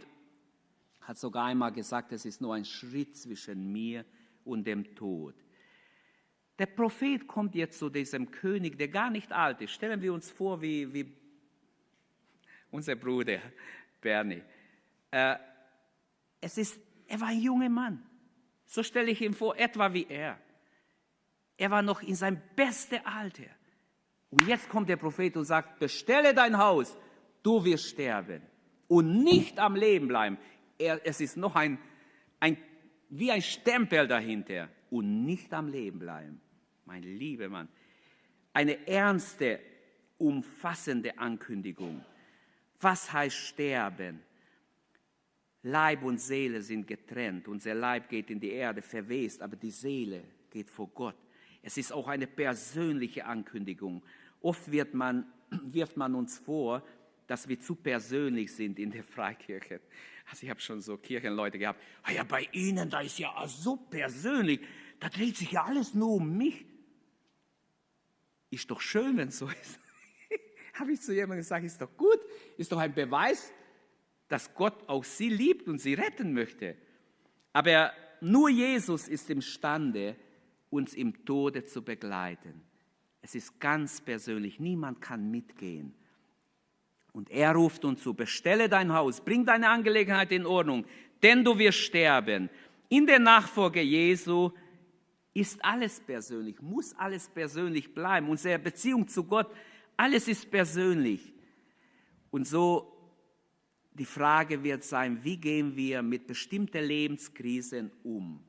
hat 1.01 1.17
sogar 1.17 1.47
einmal 1.47 1.73
gesagt, 1.73 2.13
es 2.13 2.27
ist 2.27 2.43
nur 2.43 2.55
ein 2.55 2.65
Schritt 2.65 3.17
zwischen 3.17 3.73
mir 3.73 4.05
und 4.45 4.67
dem 4.67 4.95
Tod. 4.95 5.35
Der 6.59 6.67
Prophet 6.67 7.27
kommt 7.27 7.55
jetzt 7.55 7.79
zu 7.79 7.89
diesem 7.89 8.31
König, 8.31 8.77
der 8.77 8.89
gar 8.89 9.11
nicht 9.11 9.33
alt 9.33 9.61
ist. 9.63 9.71
Stellen 9.71 10.03
wir 10.03 10.13
uns 10.13 10.31
vor, 10.31 10.61
wie, 10.61 10.93
wie 10.93 11.13
unser 12.71 12.97
Bruder 12.97 13.39
Bernie. 14.01 14.43
Äh, 15.11 15.37
es 16.41 16.59
ist, 16.59 16.79
er 17.07 17.21
war 17.21 17.29
ein 17.29 17.41
junger 17.41 17.71
Mann. 17.71 18.03
So 18.67 18.83
stelle 18.83 19.11
ich 19.11 19.23
ihn 19.23 19.33
vor, 19.33 19.57
etwa 19.57 19.93
wie 19.93 20.07
er. 20.09 20.39
Er 21.57 21.71
war 21.71 21.83
noch 21.83 22.03
in 22.03 22.15
seinem 22.15 22.41
besten 22.55 23.05
Alter. 23.05 23.45
Und 24.31 24.47
jetzt 24.47 24.69
kommt 24.69 24.89
der 24.89 24.97
Prophet 24.97 25.37
und 25.37 25.45
sagt, 25.45 25.79
bestelle 25.79 26.35
dein 26.35 26.59
Haus, 26.59 26.97
du 27.43 27.65
wirst 27.65 27.89
sterben 27.89 28.43
und 28.89 29.25
nicht 29.25 29.59
am 29.59 29.75
Leben 29.75 30.09
bleiben. 30.09 30.39
Er, 30.79 31.01
es 31.05 31.21
ist 31.21 31.37
noch 31.37 31.55
ein, 31.55 31.79
ein, 32.41 32.59
wie 33.09 33.31
ein 33.31 33.43
Stempel 33.43 34.07
dahinter 34.07 34.69
und 34.91 35.25
nicht 35.25 35.53
am 35.55 35.69
Leben 35.69 35.99
bleiben. 35.99 36.41
Mein 36.85 37.03
lieber 37.03 37.49
Mann, 37.49 37.69
eine 38.53 38.87
ernste, 38.87 39.61
umfassende 40.19 41.19
Ankündigung. 41.19 42.05
Was 42.81 43.13
heißt 43.13 43.37
sterben? 43.37 44.23
Leib 45.63 46.03
und 46.05 46.21
Seele 46.21 46.63
sind 46.63 46.87
getrennt. 46.87 47.49
Unser 47.49 47.75
Leib 47.75 48.09
geht 48.09 48.31
in 48.31 48.39
die 48.39 48.51
Erde, 48.51 48.83
verwest, 48.83 49.43
aber 49.43 49.57
die 49.57 49.71
Seele 49.71 50.23
geht 50.51 50.71
vor 50.71 50.89
Gott. 50.89 51.17
Es 51.67 51.77
ist 51.77 51.93
auch 51.93 52.07
eine 52.07 52.29
persönliche 52.29 53.27
Ankündigung. 53.27 54.05
Oft 54.41 54.71
wird 54.71 54.95
man, 54.95 55.27
wirft 55.51 55.97
man 55.97 56.15
uns 56.15 56.39
vor, 56.39 56.87
dass 57.27 57.49
wir 57.49 57.59
zu 57.59 57.75
persönlich 57.75 58.55
sind 58.55 58.79
in 58.79 58.93
der 58.93 59.03
Freikirche. 59.03 59.81
Also 60.31 60.45
ich 60.45 60.51
habe 60.51 60.61
schon 60.61 60.81
so 60.81 60.97
Kirchenleute 60.97 61.59
gehabt, 61.59 61.83
ah 62.05 62.13
ja, 62.13 62.23
bei 62.23 62.49
Ihnen, 62.53 62.89
da 62.89 63.01
ist 63.01 63.19
ja 63.19 63.35
so 63.49 63.75
persönlich, 63.77 64.61
da 65.01 65.09
dreht 65.09 65.37
sich 65.37 65.51
ja 65.51 65.65
alles 65.65 65.93
nur 65.93 66.11
um 66.11 66.39
mich. 66.39 66.65
Ist 68.51 68.71
doch 68.71 68.81
schön, 68.81 69.17
wenn 69.17 69.29
es 69.29 69.39
so 69.39 69.49
ist. 69.49 69.81
habe 70.75 70.93
ich 70.93 71.01
zu 71.01 71.13
jemandem 71.13 71.39
gesagt, 71.39 71.65
ist 71.65 71.83
doch 71.83 71.97
gut, 71.97 72.21
ist 72.57 72.71
doch 72.71 72.79
ein 72.79 72.95
Beweis, 72.95 73.53
dass 74.29 74.55
Gott 74.55 74.89
auch 74.89 75.03
sie 75.03 75.31
liebt 75.31 75.67
und 75.67 75.81
sie 75.81 75.95
retten 75.95 76.33
möchte. 76.33 76.77
Aber 77.53 77.93
nur 78.21 78.51
Jesus 78.51 79.09
ist 79.09 79.31
imstande, 79.31 80.15
uns 80.71 80.95
im 80.95 81.25
Tode 81.25 81.65
zu 81.65 81.83
begleiten. 81.83 82.63
Es 83.23 83.35
ist 83.35 83.59
ganz 83.61 84.01
persönlich, 84.01 84.61
niemand 84.61 85.01
kann 85.01 85.31
mitgehen. 85.31 85.95
Und 87.13 87.31
er 87.31 87.53
ruft 87.55 87.85
uns 87.85 88.03
zu, 88.03 88.15
bestelle 88.15 88.69
dein 88.69 88.93
Haus, 88.93 89.21
bring 89.21 89.45
deine 89.45 89.69
Angelegenheit 89.69 90.33
in 90.33 90.45
Ordnung, 90.47 90.85
denn 91.23 91.43
du 91.43 91.59
wirst 91.59 91.79
sterben. 91.79 92.51
In 92.89 93.07
der 93.07 93.19
Nachfolge 93.19 93.81
Jesu 93.81 94.51
ist 95.33 95.65
alles 95.65 96.01
persönlich, 96.01 96.61
muss 96.61 96.95
alles 96.95 97.29
persönlich 97.29 97.93
bleiben. 97.93 98.29
Unsere 98.29 98.59
Beziehung 98.59 99.09
zu 99.09 99.25
Gott, 99.25 99.51
alles 99.97 100.29
ist 100.29 100.51
persönlich. 100.51 101.33
Und 102.31 102.47
so 102.47 102.93
die 103.93 104.05
Frage 104.05 104.63
wird 104.63 104.85
sein, 104.85 105.25
wie 105.25 105.39
gehen 105.39 105.75
wir 105.75 106.03
mit 106.03 106.27
bestimmten 106.27 106.85
Lebenskrisen 106.85 107.91
um? 108.05 108.46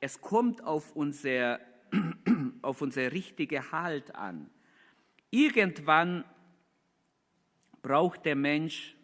Es 0.00 0.20
kommt 0.20 0.62
auf 0.64 0.94
unser, 0.94 1.60
auf 2.62 2.82
unser 2.82 3.12
richtige 3.12 3.72
Halt 3.72 4.14
an. 4.14 4.50
Irgendwann 5.30 6.24
braucht 7.82 8.24
der 8.24 8.36
Mensch 8.36 8.94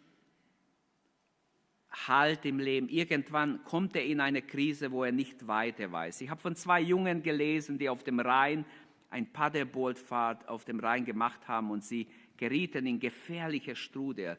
Halt 2.07 2.45
im 2.45 2.59
Leben. 2.59 2.89
Irgendwann 2.89 3.63
kommt 3.63 3.95
er 3.95 4.03
in 4.03 4.19
eine 4.19 4.41
Krise, 4.41 4.91
wo 4.91 5.05
er 5.05 5.13
nicht 5.13 5.47
weiter 5.47 5.89
weiß. 5.93 6.19
Ich 6.19 6.29
habe 6.29 6.41
von 6.41 6.53
zwei 6.57 6.81
Jungen 6.81 7.23
gelesen, 7.23 7.77
die 7.77 7.87
auf 7.87 8.03
dem 8.03 8.19
Rhein 8.19 8.65
ein 9.09 9.31
Paddleboardfahrt 9.31 10.49
auf 10.49 10.65
dem 10.65 10.81
Rhein 10.81 11.05
gemacht 11.05 11.47
haben 11.47 11.71
und 11.71 11.85
sie 11.85 12.07
gerieten 12.35 12.85
in 12.85 12.99
gefährliche 12.99 13.77
Strudel 13.77 14.37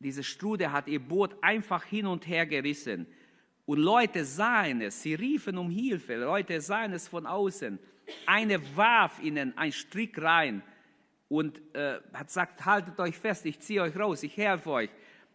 diese 0.00 0.22
Strude 0.22 0.70
hat 0.70 0.88
ihr 0.88 1.00
Boot 1.00 1.36
einfach 1.42 1.84
hin 1.84 2.06
und 2.06 2.26
her 2.26 2.46
gerissen. 2.46 3.06
Und 3.68 3.80
Leute 3.80 4.24
sahen 4.24 4.80
es, 4.80 5.02
sie 5.02 5.12
riefen 5.12 5.58
um 5.58 5.68
Hilfe, 5.68 6.16
Leute 6.16 6.58
sahen 6.58 6.94
es 6.94 7.06
von 7.06 7.26
außen. 7.26 7.78
Eine 8.24 8.58
warf 8.74 9.22
ihnen 9.22 9.54
einen 9.58 9.72
Strick 9.72 10.18
rein 10.22 10.62
und 11.28 11.60
äh, 11.74 12.00
hat 12.14 12.28
gesagt, 12.28 12.64
haltet 12.64 12.98
euch 12.98 13.18
fest, 13.18 13.44
ich 13.44 13.60
ziehe 13.60 13.82
euch 13.82 13.94
raus, 13.94 14.22
ich 14.22 14.34
helfe 14.38 14.70
euch. 14.70 14.90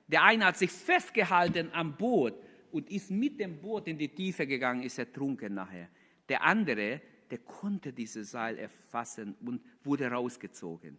Der 0.07 0.23
eine 0.23 0.45
hat 0.45 0.57
sich 0.57 0.71
festgehalten 0.71 1.69
am 1.73 1.95
Boot 1.95 2.33
und 2.71 2.89
ist 2.89 3.11
mit 3.11 3.39
dem 3.39 3.61
Boot 3.61 3.87
in 3.87 3.99
die 3.99 4.09
Tiefe 4.09 4.47
gegangen, 4.47 4.81
ist 4.81 4.97
ertrunken 4.97 5.53
nachher. 5.53 5.89
Der 6.27 6.41
andere, 6.41 7.01
der 7.29 7.37
konnte 7.37 7.93
dieses 7.93 8.31
Seil 8.31 8.57
erfassen 8.57 9.35
und 9.45 9.61
wurde 9.83 10.07
rausgezogen. 10.07 10.97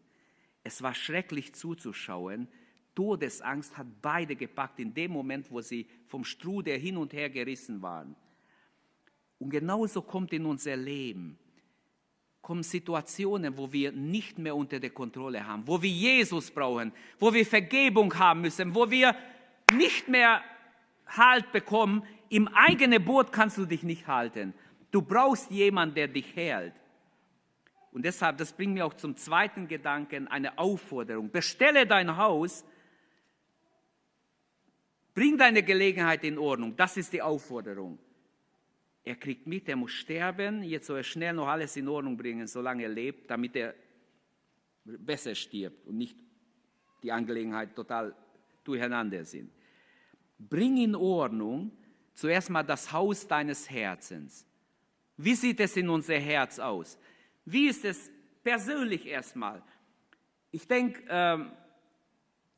Es 0.63 0.83
war 0.83 0.95
schrecklich 0.95 1.53
zuzuschauen, 1.53 2.47
Todesangst 2.95 3.77
hat 3.77 3.87
beide 4.01 4.37
gepackt 4.37 4.79
in 4.79 4.95
dem 4.95 5.13
Moment, 5.13 5.51
wo 5.51 5.61
sie 5.61 5.87
vom 6.07 6.25
Strudel 6.25 6.79
hin 6.79 6.97
und 6.97 7.13
her 7.13 7.29
gerissen 7.29 7.83
waren. 7.83 8.15
Und 9.39 9.51
genauso 9.51 10.03
kommt 10.03 10.33
in 10.33 10.47
unser 10.47 10.77
Leben, 10.77 11.39
kommen 12.41 12.63
Situationen, 12.63 13.57
wo 13.57 13.73
wir 13.73 13.91
nicht 13.91 14.39
mehr 14.39 14.55
unter 14.55 14.79
der 14.79 14.91
Kontrolle 14.91 15.47
haben, 15.47 15.67
wo 15.67 15.81
wir 15.81 15.91
Jesus 15.91 16.51
brauchen, 16.51 16.93
wo 17.19 17.33
wir 17.33 17.45
Vergebung 17.45 18.17
haben 18.19 18.43
müssen, 18.43 18.75
wo 18.75 18.91
wir 18.91 19.17
nicht 19.73 20.09
mehr 20.09 20.43
Halt 21.07 21.53
bekommen. 21.53 22.03
Im 22.29 22.49
eigenen 22.49 23.05
Boot 23.05 23.31
kannst 23.33 23.59
du 23.59 23.67
dich 23.67 23.83
nicht 23.83 24.07
halten. 24.07 24.55
Du 24.91 25.03
brauchst 25.03 25.51
jemanden, 25.51 25.95
der 25.95 26.09
dich 26.09 26.35
hält. 26.35 26.73
Und 27.93 28.05
deshalb, 28.05 28.39
das 28.39 28.53
bringt 28.53 28.75
mir 28.75 28.87
auch 28.87 28.95
zum 28.95 29.17
zweiten 29.17 29.69
Gedanken, 29.69 30.27
eine 30.29 30.59
Aufforderung. 30.59 31.31
Bestelle 31.31 31.87
dein 31.87 32.17
Haus 32.17 32.65
Bring 35.15 35.39
deine 35.39 35.63
Gelegenheit 35.63 36.25
in 36.25 36.39
Ordnung. 36.39 36.75
Das 36.77 36.97
ist 36.97 37.13
die 37.13 37.23
Aufforderung. 37.23 37.99
Er 39.05 39.15
kriegt 39.15 39.47
mit, 39.47 39.69
er 39.69 39.77
muss 39.77 39.93
sterben. 39.93 40.63
Jetzt 40.63 40.87
soll 40.87 40.99
er 40.99 41.05
schnell 41.05 41.35
noch 41.35 41.47
alles 41.47 41.77
in 41.77 41.87
Ordnung 41.89 42.17
bringen, 42.17 42.47
solange 42.47 42.83
er 42.83 42.89
lebt, 42.89 43.31
damit 43.31 43.55
er 43.55 43.75
besser 44.85 45.35
stirbt 45.35 45.87
und 45.87 45.99
nicht 45.99 46.17
die 47.03 47.13
Angelegenheit 47.13 47.75
total 47.77 48.15
durcheinander 48.65 49.25
sind. 49.25 49.53
Bring 50.39 50.79
in 50.79 50.95
Ordnung 50.95 51.71
zuerst 52.15 52.51
mal 52.51 52.63
das 52.63 52.91
Haus 52.91 53.27
deines 53.27 53.71
Herzens. 53.71 54.47
Wie 55.17 55.35
sieht 55.35 55.61
es 55.61 55.77
in 55.77 55.89
unser 55.89 56.19
Herz 56.19 56.59
aus? 56.59 56.99
Wie 57.45 57.69
ist 57.69 57.85
es 57.85 58.11
persönlich 58.43 59.07
erstmal? 59.07 59.63
Ich 60.51 60.67
denke, 60.67 61.03
ähm, 61.09 61.53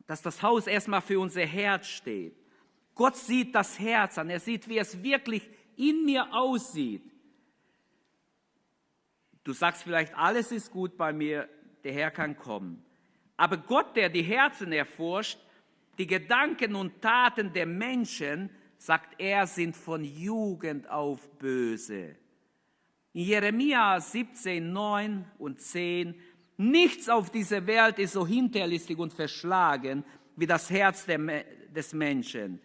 dass 0.06 0.22
das 0.22 0.42
Haus 0.42 0.66
erstmal 0.66 1.02
für 1.02 1.18
unser 1.18 1.44
Herz 1.44 1.86
steht. 1.88 2.45
Gott 2.96 3.14
sieht 3.14 3.54
das 3.54 3.78
Herz 3.78 4.18
an. 4.18 4.30
Er 4.30 4.40
sieht, 4.40 4.66
wie 4.68 4.78
es 4.78 5.00
wirklich 5.02 5.48
in 5.76 6.04
mir 6.04 6.32
aussieht. 6.32 7.04
Du 9.44 9.52
sagst 9.52 9.84
vielleicht, 9.84 10.16
alles 10.16 10.50
ist 10.50 10.72
gut 10.72 10.96
bei 10.96 11.12
mir, 11.12 11.48
der 11.84 11.92
Herr 11.92 12.10
kann 12.10 12.36
kommen. 12.36 12.84
Aber 13.36 13.58
Gott, 13.58 13.94
der 13.94 14.08
die 14.08 14.22
Herzen 14.22 14.72
erforscht, 14.72 15.38
die 15.98 16.06
Gedanken 16.06 16.74
und 16.74 17.00
Taten 17.00 17.52
der 17.52 17.66
Menschen, 17.66 18.50
sagt 18.78 19.20
er, 19.20 19.46
sind 19.46 19.76
von 19.76 20.02
Jugend 20.02 20.88
auf 20.88 21.30
böse. 21.38 22.16
In 23.12 23.24
Jeremia 23.24 24.00
17, 24.00 24.72
9 24.72 25.24
und 25.38 25.60
10, 25.60 26.14
nichts 26.56 27.08
auf 27.08 27.30
dieser 27.30 27.66
Welt 27.66 27.98
ist 27.98 28.14
so 28.14 28.26
hinterlistig 28.26 28.98
und 28.98 29.12
verschlagen 29.12 30.02
wie 30.34 30.46
das 30.46 30.70
Herz 30.70 31.06
des 31.06 31.92
Menschen. 31.92 32.60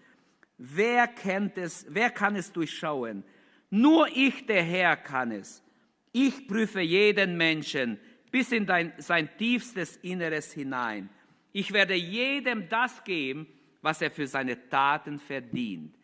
Wer 0.64 1.08
kennt 1.08 1.58
es, 1.58 1.88
wer 1.90 2.12
kann 2.12 2.36
es 2.36 2.52
durchschauen? 2.52 3.24
Nur 3.72 4.08
ich, 4.16 4.46
der 4.46 4.62
Herr, 4.62 4.96
kann 4.96 5.32
es. 5.32 5.64
Ich 6.12 6.48
prüfe 6.48 6.82
jeden 6.82 7.36
Menschen 7.36 8.00
bis 8.30 8.52
in 8.52 8.68
dein, 8.68 8.94
sein 9.00 9.28
tiefstes 9.40 9.98
Inneres 9.98 10.54
hinein. 10.54 11.10
Ich 11.52 11.74
werde 11.74 11.96
jedem 11.96 12.70
das 12.70 13.04
geben, 13.04 13.48
was 13.82 14.04
er 14.04 14.12
für 14.12 14.28
seine 14.28 14.70
Taten 14.70 15.18
verdient. 15.18 15.96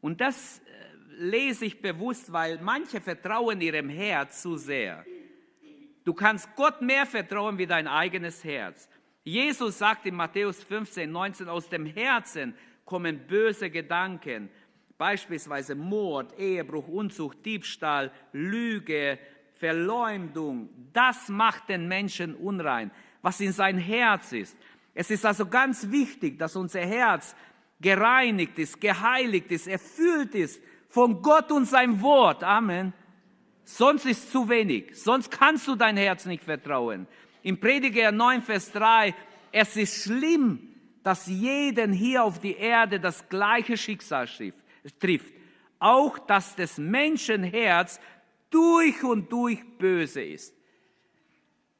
Und 0.00 0.20
das 0.20 0.58
äh, 0.58 0.62
lese 1.16 1.66
ich 1.66 1.80
bewusst, 1.80 2.32
weil 2.32 2.58
manche 2.60 3.00
vertrauen 3.00 3.60
ihrem 3.60 3.88
Herz 3.88 4.42
zu 4.42 4.56
sehr. 4.56 5.06
Du 6.02 6.14
kannst 6.14 6.48
Gott 6.56 6.82
mehr 6.82 7.06
vertrauen 7.06 7.58
wie 7.58 7.66
dein 7.66 7.86
eigenes 7.86 8.42
Herz. 8.42 8.88
Jesus 9.22 9.78
sagt 9.78 10.04
in 10.04 10.16
Matthäus 10.16 10.64
15, 10.64 11.10
19, 11.10 11.48
aus 11.48 11.68
dem 11.68 11.86
Herzen 11.86 12.56
kommen 12.84 13.26
böse 13.26 13.70
Gedanken, 13.70 14.50
beispielsweise 14.98 15.74
Mord, 15.74 16.38
Ehebruch, 16.38 16.88
Unzucht, 16.88 17.44
Diebstahl, 17.44 18.10
Lüge, 18.32 19.18
Verleumdung. 19.58 20.68
Das 20.92 21.28
macht 21.28 21.68
den 21.68 21.88
Menschen 21.88 22.34
unrein, 22.34 22.90
was 23.22 23.40
in 23.40 23.52
sein 23.52 23.78
Herz 23.78 24.32
ist. 24.32 24.56
Es 24.94 25.10
ist 25.10 25.26
also 25.26 25.46
ganz 25.46 25.90
wichtig, 25.90 26.38
dass 26.38 26.56
unser 26.56 26.80
Herz 26.80 27.34
gereinigt 27.80 28.58
ist, 28.58 28.80
geheiligt 28.80 29.50
ist, 29.50 29.66
erfüllt 29.66 30.34
ist 30.34 30.60
von 30.88 31.20
Gott 31.22 31.50
und 31.50 31.66
sein 31.66 32.00
Wort. 32.00 32.44
Amen. 32.44 32.92
Sonst 33.64 34.06
ist 34.06 34.30
zu 34.30 34.48
wenig. 34.48 34.90
Sonst 34.94 35.30
kannst 35.30 35.66
du 35.66 35.74
dein 35.74 35.96
Herz 35.96 36.26
nicht 36.26 36.44
vertrauen. 36.44 37.06
Im 37.42 37.58
Prediger 37.58 38.12
9, 38.12 38.42
Vers 38.42 38.70
3, 38.72 39.14
es 39.50 39.76
ist 39.76 40.04
schlimm, 40.04 40.73
dass 41.04 41.26
jeden 41.26 41.92
hier 41.92 42.24
auf 42.24 42.40
die 42.40 42.56
Erde 42.56 42.98
das 42.98 43.28
gleiche 43.28 43.76
Schicksal 43.76 44.26
trifft. 44.98 45.32
Auch 45.78 46.18
dass 46.18 46.56
das 46.56 46.78
Menschenherz 46.78 48.00
durch 48.50 49.04
und 49.04 49.30
durch 49.30 49.62
böse 49.78 50.22
ist. 50.22 50.54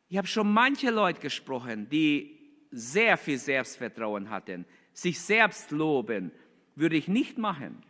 Ich 0.08 0.18
habe 0.18 0.28
schon 0.28 0.52
manche 0.52 0.90
Leute 0.90 1.20
gesprochen, 1.20 1.88
die 1.88 2.38
sehr 2.70 3.16
viel 3.16 3.38
Selbstvertrauen 3.38 4.28
hatten, 4.28 4.66
sich 4.92 5.18
selbst 5.18 5.70
loben, 5.70 6.30
würde 6.76 6.96
ich 6.96 7.08
nicht 7.08 7.38
machen. 7.38 7.82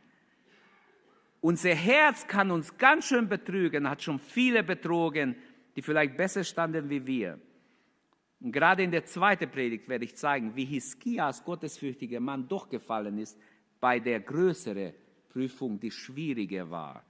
Unser 1.41 1.75
Herz 1.75 2.27
kann 2.29 2.51
uns 2.51 2.79
ganz 2.79 3.09
schön 3.09 3.29
betrügen, 3.29 3.91
hat 3.91 4.03
schon 4.03 4.21
viele 4.21 4.63
betrogen, 4.63 5.35
die 5.75 5.83
vielleicht 5.83 6.17
besser 6.17 6.45
standen 6.45 6.89
wie 6.89 7.05
wir. 7.05 7.41
Und 8.45 8.53
gerade 8.53 8.83
in 8.83 8.91
der 8.91 9.07
zweiten 9.07 9.51
Predigt 9.51 9.89
werde 9.89 10.05
ich 10.05 10.17
zeigen, 10.17 10.55
wie 10.55 10.67
Hiskia 10.67 11.29
als 11.29 11.43
gottesfürchtiger 11.43 12.21
Mann 12.21 12.47
doch 12.47 12.69
gefallen 12.69 13.17
ist 13.17 13.39
bei 13.81 13.99
der 13.99 14.21
größeren 14.21 14.93
Prüfung, 15.31 15.81
die 15.81 15.91
schwieriger 15.91 16.71
war. 16.71 17.03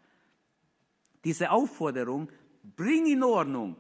Diese 1.25 1.51
Aufforderung, 1.51 2.31
bring 2.77 3.07
in 3.07 3.25
Ordnung. 3.25 3.75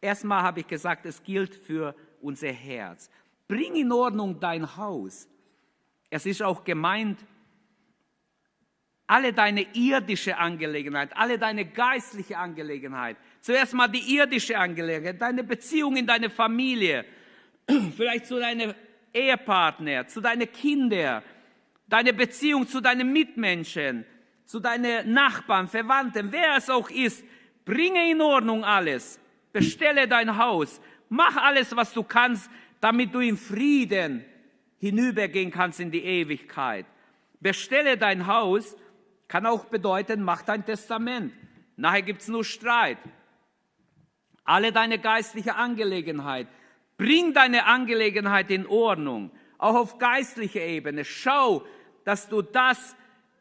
Erstmal 0.00 0.42
habe 0.42 0.60
ich 0.60 0.66
gesagt, 0.66 1.04
es 1.04 1.22
gilt 1.22 1.54
für 1.54 1.94
unser 2.22 2.50
Herz. 2.50 3.10
Bring 3.46 3.74
in 3.74 3.92
Ordnung 3.92 4.40
dein 4.40 4.74
Haus. 4.78 5.28
Es 6.08 6.24
ist 6.24 6.42
auch 6.42 6.64
gemeint, 6.64 7.18
alle 9.10 9.32
deine 9.32 9.66
irdische 9.72 10.38
Angelegenheit, 10.38 11.10
alle 11.16 11.36
deine 11.36 11.64
geistliche 11.64 12.38
Angelegenheit. 12.38 13.16
Zuerst 13.40 13.74
mal 13.74 13.88
die 13.88 14.14
irdische 14.14 14.56
Angelegenheit, 14.56 15.20
deine 15.20 15.42
Beziehung 15.42 15.96
in 15.96 16.06
deine 16.06 16.30
Familie, 16.30 17.04
vielleicht 17.96 18.26
zu 18.26 18.38
deinem 18.38 18.72
Ehepartner, 19.12 20.06
zu 20.06 20.20
deinen 20.20 20.50
Kindern, 20.52 21.24
deine 21.88 22.12
Beziehung 22.12 22.68
zu 22.68 22.80
deinen 22.80 23.12
Mitmenschen, 23.12 24.06
zu 24.44 24.60
deinen 24.60 25.12
Nachbarn, 25.12 25.66
Verwandten, 25.66 26.30
wer 26.30 26.56
es 26.56 26.70
auch 26.70 26.88
ist. 26.88 27.24
Bringe 27.64 28.12
in 28.12 28.20
Ordnung 28.20 28.62
alles. 28.62 29.18
Bestelle 29.52 30.06
dein 30.06 30.36
Haus. 30.36 30.80
Mach 31.08 31.36
alles, 31.36 31.74
was 31.74 31.92
du 31.92 32.04
kannst, 32.04 32.48
damit 32.80 33.12
du 33.12 33.18
in 33.18 33.36
Frieden 33.36 34.24
hinübergehen 34.78 35.50
kannst 35.50 35.80
in 35.80 35.90
die 35.90 36.04
Ewigkeit. 36.04 36.86
Bestelle 37.40 37.98
dein 37.98 38.28
Haus 38.28 38.76
kann 39.30 39.46
auch 39.46 39.66
bedeuten, 39.66 40.24
mach 40.24 40.42
dein 40.42 40.66
Testament. 40.66 41.32
Nachher 41.76 42.02
gibt 42.02 42.20
es 42.20 42.26
nur 42.26 42.44
Streit. 42.44 42.98
Alle 44.42 44.72
deine 44.72 44.98
geistliche 44.98 45.54
Angelegenheit. 45.54 46.48
Bring 46.96 47.32
deine 47.32 47.66
Angelegenheit 47.66 48.50
in 48.50 48.66
Ordnung. 48.66 49.30
Auch 49.56 49.76
auf 49.76 49.98
geistlicher 49.98 50.62
Ebene. 50.62 51.04
Schau, 51.04 51.64
dass 52.04 52.28
du 52.28 52.42
das, 52.42 52.96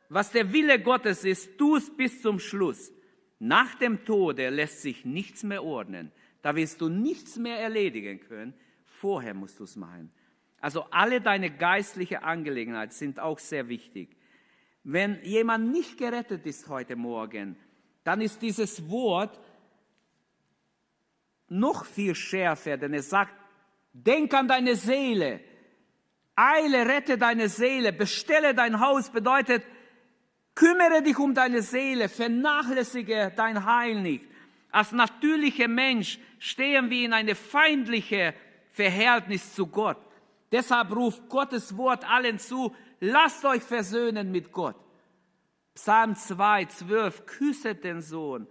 was 0.10 0.32
der 0.32 0.54
Wille 0.54 0.80
Gottes 0.80 1.23
ist, 1.23 1.58
tust 1.58 1.97
bis 1.97 2.21
zum 2.21 2.39
Schluss. 2.39 2.91
Nach 3.39 3.73
dem 3.73 4.06
Tode 4.06 4.49
lässt 4.49 4.84
sich 4.84 5.06
nichts 5.06 5.41
mehr 5.41 5.63
ordnen. 5.63 6.12
Da 6.43 6.56
wirst 6.56 6.82
du 6.82 6.89
nichts 6.89 7.38
mehr 7.38 7.58
erledigen 7.58 8.19
können. 8.19 8.54
Vorher 8.86 9.34
musst 9.34 9.60
du 9.60 9.63
es 9.63 9.75
machen. 9.75 10.12
Also 10.62 10.84
alle 10.91 11.19
deine 11.19 11.49
geistliche 11.49 12.21
Angelegenheiten 12.21 12.93
sind 12.93 13.19
auch 13.19 13.39
sehr 13.39 13.69
wichtig. 13.69 14.18
Wenn 14.84 15.22
jemand 15.24 15.72
nicht 15.72 15.98
gerettet 15.98 16.46
ist 16.46 16.68
heute 16.68 16.96
Morgen, 16.96 17.58
dann 18.04 18.22
ist 18.22 18.42
dieses 18.42 18.89
Wort 18.89 19.39
noch 21.50 21.86
viel 21.86 22.15
schärfer, 22.15 22.78
denn 22.78 22.94
es 22.94 23.10
sagt, 23.10 23.34
denk 23.94 24.34
an 24.34 24.48
deine 24.48 24.76
Seele, 24.76 25.42
eile, 26.36 26.88
rette 26.88 27.18
deine 27.18 27.50
Seele, 27.50 27.92
bestelle 27.92 28.54
dein 28.54 28.80
Haus, 28.80 29.10
bedeutet, 29.10 29.63
kümmere 30.56 31.02
dich 31.02 31.18
um 31.18 31.34
deine 31.34 31.62
Seele, 31.62 32.08
vernachlässige 32.08 33.34
dein 33.36 33.65
Heil 33.65 34.02
nicht. 34.02 34.26
Als 34.72 34.92
natürlicher 34.92 35.68
Mensch 35.68 36.20
stehen 36.38 36.89
wir 36.89 37.06
in 37.06 37.13
eine 37.13 37.36
feindliche 37.36 38.34
Verhältnis 38.72 39.54
zu 39.54 39.68
Gott. 39.68 39.98
Deshalb 40.52 40.96
ruft 40.96 41.28
Gottes 41.30 41.76
Wort 41.76 42.10
allen 42.10 42.39
zu, 42.39 42.76
lasst 42.99 43.45
euch 43.45 43.63
versöhnen 43.63 44.31
mit 44.31 44.51
Gott. 44.51 44.75
Psalm 45.73 46.15
2, 46.15 46.65
12, 46.65 47.25
küsset 47.25 47.83
den 47.83 48.01
Sohn, 48.01 48.47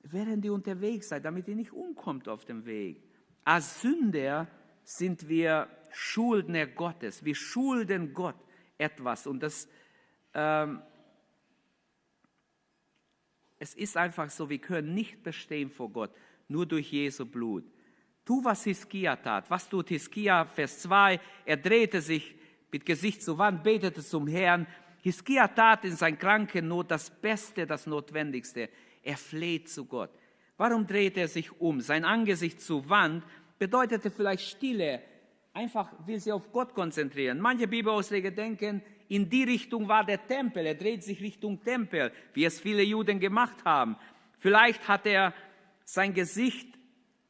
während 0.00 0.44
ihr 0.44 0.52
unterwegs 0.52 1.08
seid, 1.08 1.24
damit 1.24 1.46
ihr 1.48 1.54
nicht 1.54 1.72
umkommt 1.72 2.28
auf 2.28 2.44
dem 2.44 2.64
Weg. 2.66 3.02
Als 3.44 3.80
Sünder 3.80 4.48
sind 4.82 5.28
wir 5.28 5.68
Schuldner 5.90 6.66
Gottes. 6.66 7.24
Wir 7.24 7.34
schulden 7.34 8.12
Gott 8.12 8.36
etwas. 8.78 9.26
Und 9.26 9.42
das, 9.42 9.68
ähm, 10.34 10.82
es 13.58 13.74
ist 13.74 13.96
einfach 13.96 14.30
so, 14.30 14.48
wir 14.48 14.58
können 14.58 14.94
nicht 14.94 15.22
bestehen 15.22 15.70
vor 15.70 15.90
Gott, 15.90 16.14
nur 16.48 16.66
durch 16.66 16.92
Jesu 16.92 17.26
Blut. 17.26 17.64
Tu, 18.24 18.44
was 18.44 18.64
Hiskia 18.64 19.16
tat. 19.16 19.50
Was 19.50 19.68
tut 19.68 19.88
Hiskia? 19.88 20.44
Vers 20.44 20.80
2. 20.80 21.20
Er 21.44 21.56
drehte 21.56 22.00
sich 22.00 22.37
mit 22.70 22.84
Gesicht 22.84 23.22
zur 23.22 23.38
Wand, 23.38 23.62
betete 23.62 24.02
zum 24.02 24.26
Herrn. 24.26 24.66
Hiskia 25.00 25.48
tat 25.48 25.84
in 25.84 25.96
seiner 25.96 26.16
kranken 26.16 26.68
Not 26.68 26.90
das 26.90 27.10
Beste, 27.10 27.66
das 27.66 27.86
Notwendigste. 27.86 28.68
Er 29.02 29.16
fleht 29.16 29.68
zu 29.68 29.84
Gott. 29.84 30.10
Warum 30.56 30.86
dreht 30.86 31.16
er 31.16 31.28
sich 31.28 31.60
um? 31.60 31.80
Sein 31.80 32.04
Angesicht 32.04 32.60
zur 32.60 32.88
Wand 32.88 33.24
bedeutete 33.58 34.10
vielleicht 34.10 34.48
Stille. 34.48 35.02
Einfach 35.54 35.92
will 36.06 36.20
sie 36.20 36.32
auf 36.32 36.52
Gott 36.52 36.74
konzentrieren. 36.74 37.40
Manche 37.40 37.66
Bibelausleger 37.66 38.30
denken, 38.30 38.82
in 39.08 39.28
die 39.28 39.44
Richtung 39.44 39.88
war 39.88 40.04
der 40.04 40.26
Tempel. 40.26 40.66
Er 40.66 40.74
dreht 40.74 41.02
sich 41.02 41.20
Richtung 41.20 41.62
Tempel, 41.62 42.12
wie 42.34 42.44
es 42.44 42.60
viele 42.60 42.82
Juden 42.82 43.18
gemacht 43.18 43.64
haben. 43.64 43.96
Vielleicht 44.38 44.86
hat 44.86 45.06
er 45.06 45.32
sein 45.84 46.12
Gesicht 46.12 46.68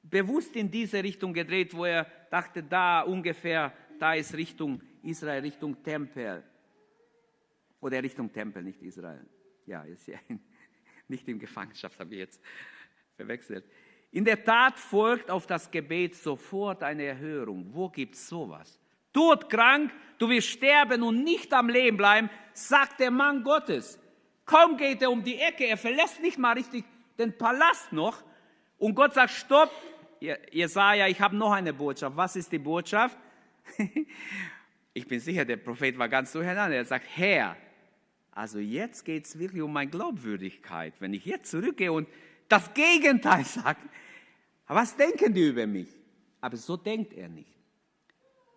bewusst 0.02 0.56
in 0.56 0.70
diese 0.70 1.02
Richtung 1.02 1.32
gedreht, 1.32 1.74
wo 1.74 1.84
er 1.84 2.06
dachte, 2.30 2.62
da 2.62 3.02
ungefähr, 3.02 3.72
da 3.98 4.14
ist 4.14 4.34
Richtung 4.34 4.80
Israel, 5.02 5.42
Richtung 5.42 5.82
Tempel. 5.82 6.42
Oder 7.80 8.02
Richtung 8.02 8.32
Tempel, 8.32 8.62
nicht 8.62 8.82
Israel. 8.82 9.26
Ja, 9.66 9.82
ist 9.82 10.06
ja 10.08 10.18
nicht 11.08 11.28
in 11.28 11.38
Gefangenschaft, 11.38 11.98
habe 12.00 12.14
ich 12.14 12.20
jetzt 12.20 12.40
verwechselt. 13.16 13.64
In 14.10 14.24
der 14.24 14.42
Tat 14.42 14.78
folgt 14.78 15.30
auf 15.30 15.46
das 15.46 15.70
Gebet 15.70 16.14
sofort 16.14 16.82
eine 16.82 17.04
Erhörung. 17.04 17.66
Wo 17.72 17.88
gibt 17.88 18.14
es 18.14 18.28
sowas? 18.28 18.80
Todkrank, 19.12 19.92
du 20.18 20.28
wirst 20.28 20.48
sterben 20.48 21.02
und 21.02 21.24
nicht 21.24 21.52
am 21.52 21.68
Leben 21.68 21.96
bleiben, 21.96 22.30
sagt 22.52 23.00
der 23.00 23.10
Mann 23.10 23.42
Gottes. 23.42 23.98
Kaum 24.44 24.76
geht 24.76 25.02
er 25.02 25.10
um 25.10 25.22
die 25.22 25.38
Ecke, 25.38 25.66
er 25.66 25.76
verlässt 25.76 26.22
nicht 26.22 26.38
mal 26.38 26.52
richtig 26.52 26.84
den 27.18 27.36
Palast 27.36 27.92
noch. 27.92 28.22
Und 28.78 28.94
Gott 28.94 29.14
sagt, 29.14 29.30
stopp, 29.30 29.70
Jesaja, 30.20 31.06
ich 31.06 31.20
habe 31.20 31.36
noch 31.36 31.52
eine 31.52 31.72
Botschaft. 31.72 32.16
Was 32.16 32.36
ist 32.36 32.50
die 32.50 32.58
Botschaft? 32.58 33.18
ich 34.98 35.06
bin 35.06 35.20
sicher, 35.20 35.44
der 35.44 35.56
Prophet 35.56 35.96
war 35.96 36.08
ganz 36.08 36.32
durcheinander. 36.32 36.76
Er 36.76 36.84
sagt, 36.84 37.06
Herr, 37.14 37.56
also 38.32 38.58
jetzt 38.58 39.04
geht 39.04 39.26
es 39.26 39.38
wirklich 39.38 39.62
um 39.62 39.72
meine 39.72 39.90
Glaubwürdigkeit. 39.90 40.94
Wenn 40.98 41.14
ich 41.14 41.24
jetzt 41.24 41.50
zurückgehe 41.50 41.92
und 41.92 42.08
das 42.48 42.74
Gegenteil 42.74 43.44
sage, 43.44 43.78
was 44.66 44.96
denken 44.96 45.32
die 45.32 45.48
über 45.48 45.66
mich? 45.66 45.88
Aber 46.40 46.56
so 46.56 46.76
denkt 46.76 47.14
er 47.14 47.28
nicht. 47.28 47.54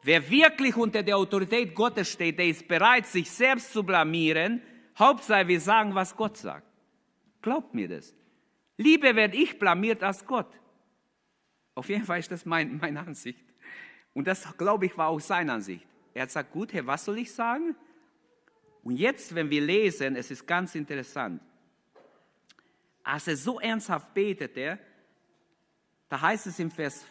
Wer 0.03 0.27
wirklich 0.29 0.75
unter 0.75 1.03
der 1.03 1.15
Autorität 1.15 1.75
Gottes 1.75 2.09
steht, 2.09 2.39
der 2.39 2.47
ist 2.47 2.67
bereit, 2.67 3.05
sich 3.05 3.29
selbst 3.29 3.71
zu 3.71 3.83
blamieren. 3.83 4.61
Hauptsache, 4.97 5.47
wir 5.47 5.59
sagen, 5.59 5.93
was 5.93 6.15
Gott 6.15 6.37
sagt. 6.37 6.67
Glaubt 7.41 7.73
mir 7.75 7.87
das. 7.87 8.15
Lieber 8.77 9.15
werde 9.15 9.37
ich 9.37 9.59
blamiert 9.59 10.01
als 10.01 10.25
Gott. 10.25 10.51
Auf 11.75 11.87
jeden 11.87 12.03
Fall 12.03 12.19
ist 12.19 12.31
das 12.31 12.45
mein, 12.45 12.77
meine 12.81 12.99
Ansicht. 12.99 13.45
Und 14.13 14.25
das, 14.25 14.57
glaube 14.57 14.87
ich, 14.87 14.97
war 14.97 15.09
auch 15.09 15.19
seine 15.19 15.53
Ansicht. 15.53 15.85
Er 16.13 16.23
hat 16.23 16.29
gesagt, 16.29 16.51
gut, 16.51 16.73
Herr, 16.73 16.85
was 16.85 17.05
soll 17.05 17.19
ich 17.19 17.33
sagen? 17.33 17.75
Und 18.83 18.97
jetzt, 18.97 19.33
wenn 19.35 19.49
wir 19.49 19.61
lesen, 19.61 20.15
es 20.15 20.31
ist 20.31 20.45
ganz 20.45 20.75
interessant. 20.75 21.41
Als 23.03 23.27
er 23.27 23.37
so 23.37 23.59
ernsthaft 23.59 24.13
betete, 24.13 24.79
da 26.09 26.21
heißt 26.21 26.47
es 26.47 26.59
im 26.59 26.69
Vers 26.71 27.05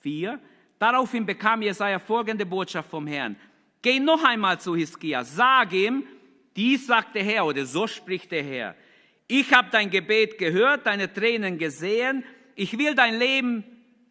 4, 0.00 0.40
daraufhin 0.78 1.26
bekam 1.26 1.62
Jesaja 1.62 1.98
folgende 1.98 2.46
Botschaft 2.46 2.90
vom 2.90 3.06
Herrn. 3.06 3.36
Geh 3.82 4.00
noch 4.00 4.24
einmal 4.24 4.60
zu 4.60 4.74
Hiskia, 4.74 5.24
sag 5.24 5.72
ihm, 5.72 6.04
dies 6.56 6.86
sagt 6.86 7.14
der 7.14 7.24
Herr 7.24 7.46
oder 7.46 7.64
so 7.64 7.86
spricht 7.86 8.30
der 8.32 8.42
Herr. 8.42 8.74
Ich 9.26 9.52
habe 9.52 9.68
dein 9.70 9.90
Gebet 9.90 10.38
gehört, 10.38 10.86
deine 10.86 11.12
Tränen 11.12 11.58
gesehen 11.58 12.24
ich 12.58 12.76
will 12.76 12.96
dein 12.96 13.16
Leben, 13.20 13.62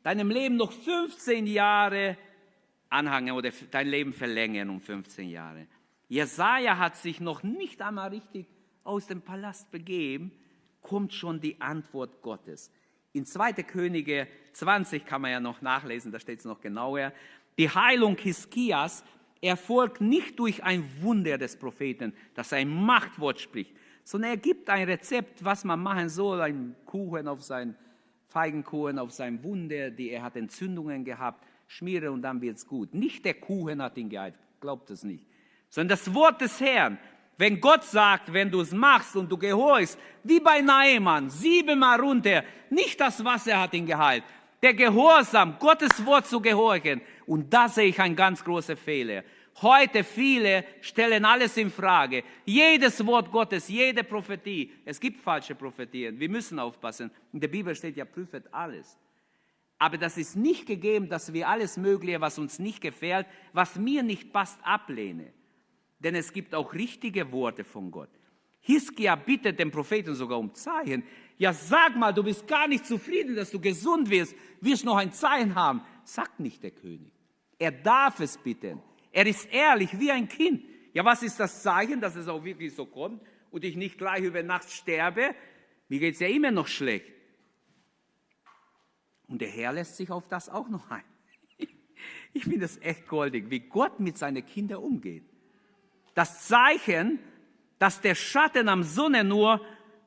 deinem 0.03 0.31
Leben 0.31 0.55
noch 0.55 0.71
15 0.71 1.47
Jahre 1.47 2.17
anhangen 2.89 3.33
oder 3.33 3.51
dein 3.71 3.87
Leben 3.87 4.13
verlängern 4.13 4.69
um 4.69 4.81
15 4.81 5.29
Jahre. 5.29 5.67
Jesaja 6.07 6.77
hat 6.77 6.95
sich 6.95 7.19
noch 7.19 7.43
nicht 7.43 7.81
einmal 7.81 8.09
richtig 8.09 8.47
aus 8.83 9.07
dem 9.07 9.21
Palast 9.21 9.71
begeben, 9.71 10.31
kommt 10.81 11.13
schon 11.13 11.41
die 11.41 11.59
Antwort 11.59 12.21
Gottes. 12.21 12.71
In 13.11 13.25
2. 13.25 13.53
Könige 13.63 14.27
20 14.53 15.05
kann 15.05 15.21
man 15.21 15.31
ja 15.31 15.39
noch 15.39 15.61
nachlesen, 15.61 16.11
da 16.11 16.19
steht 16.19 16.39
es 16.39 16.45
noch 16.45 16.61
genauer. 16.61 17.11
Die 17.57 17.69
Heilung 17.69 18.17
Hiskias 18.17 19.03
erfolgt 19.41 20.01
nicht 20.01 20.39
durch 20.39 20.63
ein 20.63 20.85
Wunder 21.01 21.37
des 21.37 21.57
Propheten, 21.57 22.13
dass 22.35 22.51
er 22.51 22.59
ein 22.59 22.69
Machtwort 22.69 23.39
spricht, 23.39 23.75
sondern 24.03 24.31
er 24.31 24.37
gibt 24.37 24.69
ein 24.69 24.87
Rezept, 24.87 25.43
was 25.43 25.63
man 25.63 25.81
machen 25.81 26.09
soll, 26.09 26.41
ein 26.41 26.75
Kuchen 26.85 27.27
auf 27.27 27.43
sein 27.43 27.75
Feigenkuchen 28.27 28.99
auf 28.99 29.11
seinem 29.11 29.43
Wunde, 29.43 29.91
die 29.91 30.09
er 30.11 30.21
hat 30.21 30.35
Entzündungen 30.35 31.05
gehabt, 31.05 31.43
schmiere 31.67 32.11
und 32.11 32.21
dann 32.21 32.41
wird 32.41 32.57
es 32.57 32.65
gut. 32.65 32.93
Nicht 32.93 33.23
der 33.25 33.35
Kuchen 33.35 33.81
hat 33.81 33.97
ihn 33.97 34.09
geheilt, 34.09 34.35
glaubt 34.59 34.89
es 34.89 35.03
nicht, 35.03 35.25
sondern 35.69 35.97
das 35.97 36.13
Wort 36.13 36.41
des 36.41 36.59
Herrn. 36.59 36.97
Wenn 37.39 37.61
Gott 37.61 37.83
sagt, 37.83 38.33
wenn 38.33 38.49
du 38.49 38.61
es 38.61 38.71
machst 38.71 39.15
und 39.15 39.31
du 39.31 39.37
gehorchst, 39.37 39.99
wie 40.23 40.39
bei 40.39 40.59
Naaman, 40.59 41.29
siebenmal 41.29 41.99
runter, 41.99 42.43
nicht 42.71 42.99
das 42.99 43.23
Wasser 43.23 43.61
hat 43.61 43.75
ihn 43.75 43.85
geheilt, 43.85 44.23
der 44.63 44.73
Gehorsam, 44.73 45.57
Gottes 45.59 46.03
Wort 46.03 46.25
zu 46.25 46.41
gehorchen. 46.41 47.01
Und 47.27 47.53
da 47.53 47.69
sehe 47.69 47.89
ich 47.89 47.99
einen 47.99 48.15
ganz 48.15 48.43
großen 48.43 48.75
Fehler. 48.75 49.23
Heute 49.61 50.03
viele 50.03 50.63
stellen 50.81 51.25
alles 51.25 51.57
in 51.57 51.71
Frage. 51.71 52.23
Jedes 52.45 53.03
Wort 53.05 53.31
Gottes, 53.31 53.67
jede 53.67 54.03
Prophetie. 54.03 54.71
Es 54.85 54.99
gibt 54.99 55.21
falsche 55.21 55.55
Prophetien. 55.55 56.19
Wir 56.19 56.29
müssen 56.29 56.59
aufpassen. 56.59 57.09
In 57.33 57.39
der 57.39 57.47
Bibel 57.47 57.75
steht 57.75 57.97
ja, 57.97 58.05
prüft 58.05 58.53
alles. 58.53 58.97
Aber 59.79 59.97
das 59.97 60.17
ist 60.17 60.35
nicht 60.35 60.65
gegeben, 60.65 61.07
dass 61.09 61.33
wir 61.33 61.47
alles 61.47 61.77
Mögliche, 61.77 62.19
was 62.19 62.39
uns 62.39 62.59
nicht 62.59 62.81
gefällt, 62.81 63.27
was 63.53 63.75
mir 63.75 64.03
nicht 64.03 64.33
passt, 64.33 64.59
ablehnen. 64.63 65.31
Denn 65.99 66.15
es 66.15 66.33
gibt 66.33 66.55
auch 66.55 66.73
richtige 66.73 67.31
Worte 67.31 67.63
von 67.63 67.91
Gott. 67.91 68.09
Hiskia 68.59 69.15
bittet 69.15 69.59
den 69.59 69.71
Propheten 69.71 70.13
sogar 70.15 70.39
um 70.39 70.53
Zeichen. 70.53 71.03
Ja, 71.37 71.53
sag 71.53 71.95
mal, 71.95 72.13
du 72.13 72.23
bist 72.23 72.47
gar 72.47 72.67
nicht 72.67 72.85
zufrieden, 72.85 73.35
dass 73.35 73.51
du 73.51 73.59
gesund 73.61 74.09
wirst, 74.09 74.35
wirst 74.61 74.83
noch 74.83 74.97
ein 74.97 75.13
Zeichen 75.13 75.55
haben. 75.55 75.81
Sagt 76.03 76.39
nicht 76.39 76.63
der 76.63 76.71
König. 76.71 77.13
Er 77.59 77.71
darf 77.71 78.19
es 78.19 78.37
bitten. 78.37 78.81
Er 79.11 79.25
ist 79.25 79.51
ehrlich 79.53 79.97
wie 79.99 80.11
ein 80.11 80.27
Kind. 80.27 80.63
Ja, 80.93 81.05
was 81.05 81.23
ist 81.23 81.39
das 81.39 81.61
Zeichen, 81.61 82.01
dass 82.01 82.15
es 82.15 82.27
auch 82.27 82.43
wirklich 82.43 82.73
so 82.73 82.85
kommt 82.85 83.21
und 83.51 83.63
ich 83.63 83.75
nicht 83.75 83.97
gleich 83.97 84.23
über 84.23 84.43
Nacht 84.43 84.71
sterbe? 84.71 85.33
Mir 85.89 85.99
geht 85.99 86.15
es 86.15 86.19
ja 86.19 86.27
immer 86.27 86.51
noch 86.51 86.67
schlecht. 86.67 87.05
Und 89.27 89.41
der 89.41 89.49
Herr 89.49 89.73
lässt 89.73 89.97
sich 89.97 90.09
auf 90.11 90.27
das 90.27 90.49
auch 90.49 90.69
noch 90.69 90.89
ein. 90.89 91.03
Ich 92.33 92.43
finde 92.43 92.65
es 92.65 92.77
echt 92.81 93.07
goldig, 93.07 93.49
wie 93.49 93.61
Gott 93.61 93.99
mit 93.99 94.17
seinen 94.17 94.45
Kindern 94.45 94.83
umgeht. 94.83 95.23
Das 96.13 96.47
Zeichen, 96.47 97.19
dass 97.79 98.01
der 98.01 98.15
Schatten 98.15 98.69
am 98.69 98.83
Sonne 98.83 99.23
nur 99.23 99.65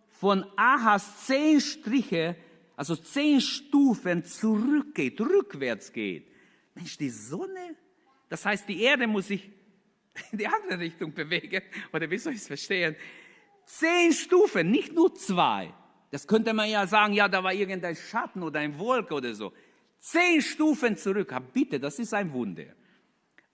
von 0.09 0.44
Ahas 0.56 1.26
zehn 1.26 1.61
Striche, 1.61 2.37
also 2.76 2.94
zehn 2.94 3.40
Stufen 3.40 4.24
zurückgeht, 4.24 5.20
rückwärts 5.20 5.92
geht. 5.92 6.26
Mensch, 6.74 6.96
die 6.98 7.11
Sonne, 7.11 7.76
das 8.28 8.46
heißt, 8.46 8.68
die 8.68 8.83
Erde 8.83 9.06
muss 9.06 9.28
sich 9.28 9.50
in 10.33 10.38
die 10.38 10.46
andere 10.46 10.78
Richtung 10.78 11.12
bewegen. 11.12 11.62
Oder 11.92 12.11
wie 12.11 12.18
soll 12.18 12.33
ich 12.33 12.40
es 12.40 12.46
verstehen? 12.46 12.96
Zehn 13.64 14.12
Stufen, 14.12 14.70
nicht 14.70 14.92
nur 14.92 15.14
zwei. 15.14 15.72
Das 16.11 16.27
könnte 16.27 16.53
man 16.53 16.68
ja 16.68 16.87
sagen, 16.87 17.14
ja, 17.14 17.29
da 17.29 17.42
war 17.42 17.53
irgendein 17.53 17.96
Schatten 17.96 18.42
oder 18.42 18.61
ein 18.61 18.79
Wolke 18.79 19.14
oder 19.14 19.33
so. 19.33 19.53
Zehn 20.01 20.42
Stufen 20.42 20.96
zurück. 20.96 21.33
Bitte, 21.53 21.79
das 21.79 21.99
ist 21.99 22.12
ein 22.14 22.33
Wunder. 22.33 22.64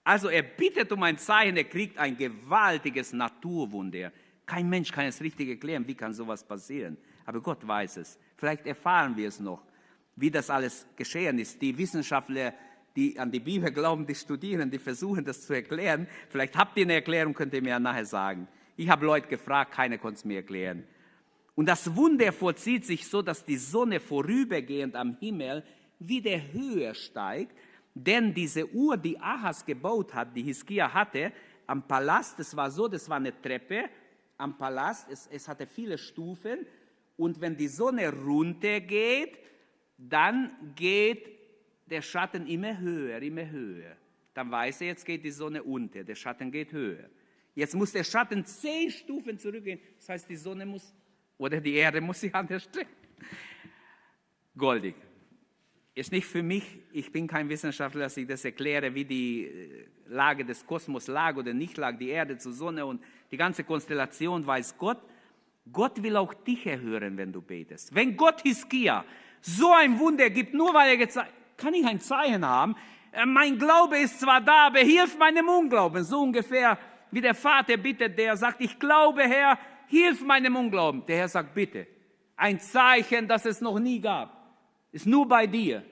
Also 0.03 0.29
er 0.29 0.41
bittet 0.41 0.91
um 0.91 1.03
ein 1.03 1.17
Zeichen, 1.17 1.57
er 1.57 1.65
kriegt 1.65 1.97
ein 1.97 2.17
gewaltiges 2.17 3.13
Naturwunder. 3.13 4.11
Kein 4.45 4.69
Mensch 4.69 4.91
kann 4.91 5.05
es 5.05 5.21
richtig 5.21 5.49
erklären, 5.49 5.85
wie 5.85 5.95
kann 5.95 6.13
sowas 6.13 6.47
passieren. 6.47 6.97
Aber 7.25 7.41
Gott 7.41 7.67
weiß 7.67 7.97
es. 7.97 8.17
Vielleicht 8.37 8.65
erfahren 8.65 9.17
wir 9.17 9.27
es 9.27 9.41
noch, 9.41 9.61
wie 10.15 10.31
das 10.31 10.49
alles 10.49 10.87
geschehen 10.95 11.37
ist. 11.37 11.61
Die 11.61 11.77
Wissenschaftler, 11.77 12.53
die 12.95 13.19
an 13.19 13.29
die 13.29 13.41
Bibel 13.41 13.69
glauben, 13.69 14.07
die 14.07 14.15
studieren, 14.15 14.71
die 14.71 14.79
versuchen 14.79 15.25
das 15.25 15.45
zu 15.45 15.53
erklären. 15.53 16.07
Vielleicht 16.29 16.55
habt 16.55 16.77
ihr 16.77 16.85
eine 16.85 16.93
Erklärung, 16.93 17.33
könnt 17.33 17.53
ihr 17.53 17.61
mir 17.61 17.77
nachher 17.77 18.05
sagen. 18.05 18.47
Ich 18.77 18.87
habe 18.87 19.05
Leute 19.05 19.27
gefragt, 19.27 19.73
keiner 19.73 19.97
konnte 19.97 20.19
es 20.19 20.25
mir 20.25 20.37
erklären. 20.37 20.85
Und 21.57 21.65
das 21.65 21.95
Wunder 21.95 22.31
vollzieht 22.31 22.85
sich 22.85 23.07
so, 23.07 23.23
dass 23.23 23.43
die 23.43 23.57
Sonne 23.57 23.99
vorübergehend 23.99 24.95
am 24.95 25.17
Himmel 25.19 25.63
wieder 25.97 26.39
höher 26.53 26.93
steigt, 26.93 27.57
denn 27.95 28.31
diese 28.31 28.71
Uhr, 28.71 28.95
die 28.95 29.19
Ahas 29.19 29.65
gebaut 29.65 30.13
hat, 30.13 30.35
die 30.35 30.43
Hiskia 30.43 30.93
hatte, 30.93 31.31
am 31.65 31.87
Palast, 31.87 32.37
das 32.37 32.55
war 32.55 32.69
so, 32.69 32.87
das 32.87 33.09
war 33.09 33.17
eine 33.17 33.41
Treppe 33.41 33.89
am 34.37 34.55
Palast, 34.55 35.09
es, 35.09 35.25
es 35.31 35.47
hatte 35.47 35.65
viele 35.65 35.97
Stufen 35.97 36.67
und 37.17 37.41
wenn 37.41 37.57
die 37.57 37.69
Sonne 37.69 38.13
runtergeht, 38.13 39.39
dann 39.97 40.51
geht 40.75 41.27
der 41.87 42.03
Schatten 42.03 42.45
immer 42.45 42.77
höher, 42.77 43.19
immer 43.19 43.49
höher. 43.49 43.97
Dann 44.35 44.51
weiß 44.51 44.81
er, 44.81 44.89
jetzt 44.89 45.07
geht 45.07 45.23
die 45.23 45.31
Sonne 45.31 45.63
unter, 45.63 46.03
der 46.03 46.13
Schatten 46.13 46.51
geht 46.51 46.71
höher. 46.71 47.09
Jetzt 47.55 47.73
muss 47.73 47.93
der 47.93 48.03
Schatten 48.03 48.45
zehn 48.45 48.91
Stufen 48.91 49.39
zurückgehen, 49.39 49.79
das 49.97 50.09
heißt, 50.09 50.29
die 50.29 50.35
Sonne 50.35 50.63
muss 50.63 50.93
oder 51.37 51.59
die 51.59 51.73
Erde 51.75 52.01
muss 52.01 52.21
sich 52.21 52.33
anders 52.33 52.63
strecken. 52.63 52.95
Goldig. 54.57 54.95
Ist 55.93 56.11
nicht 56.11 56.27
für 56.27 56.43
mich, 56.43 56.63
ich 56.91 57.11
bin 57.11 57.27
kein 57.27 57.49
Wissenschaftler, 57.49 58.01
dass 58.01 58.17
ich 58.17 58.27
das 58.27 58.45
erkläre, 58.45 58.93
wie 58.93 59.05
die 59.05 59.45
äh, 59.45 59.87
Lage 60.07 60.45
des 60.45 60.65
Kosmos 60.65 61.07
lag 61.07 61.35
oder 61.37 61.53
nicht 61.53 61.77
lag, 61.77 61.97
die 61.97 62.09
Erde 62.09 62.37
zur 62.37 62.53
Sonne 62.53 62.85
und 62.85 63.01
die 63.31 63.37
ganze 63.37 63.63
Konstellation 63.63 64.45
weiß 64.45 64.77
Gott. 64.77 65.01
Gott 65.71 66.01
will 66.01 66.15
auch 66.15 66.33
dich 66.33 66.65
erhören, 66.65 67.17
wenn 67.17 67.33
du 67.33 67.41
betest. 67.41 67.93
Wenn 67.93 68.15
Gott 68.15 68.41
Hiskia 68.41 69.03
so 69.41 69.73
ein 69.73 69.99
Wunder 69.99 70.29
gibt, 70.29 70.53
nur 70.53 70.73
weil 70.73 70.89
er 70.89 70.97
gezeigt 70.97 71.33
kann 71.57 71.73
ich 71.73 71.85
ein 71.85 71.99
Zeichen 71.99 72.45
haben? 72.45 72.75
Äh, 73.11 73.25
mein 73.25 73.57
Glaube 73.57 73.97
ist 73.97 74.19
zwar 74.19 74.39
da, 74.41 74.67
aber 74.67 74.79
hilf 74.79 75.17
meinem 75.17 75.49
Unglauben. 75.49 76.03
So 76.03 76.21
ungefähr 76.21 76.77
wie 77.11 77.21
der 77.21 77.35
Vater 77.35 77.77
bittet, 77.77 78.17
der 78.17 78.37
sagt, 78.37 78.61
ich 78.61 78.77
glaube, 78.79 79.23
Herr, 79.23 79.57
hilf 79.87 80.21
meinem 80.21 80.55
Unglauben. 80.55 81.05
Der 81.05 81.17
Herr 81.17 81.29
sagt, 81.29 81.53
bitte, 81.53 81.87
ein 82.35 82.59
Zeichen, 82.59 83.27
das 83.27 83.45
es 83.45 83.61
noch 83.61 83.79
nie 83.79 83.99
gab, 83.99 84.55
ist 84.91 85.05
nur 85.05 85.27
bei 85.27 85.47
dir. 85.47 85.83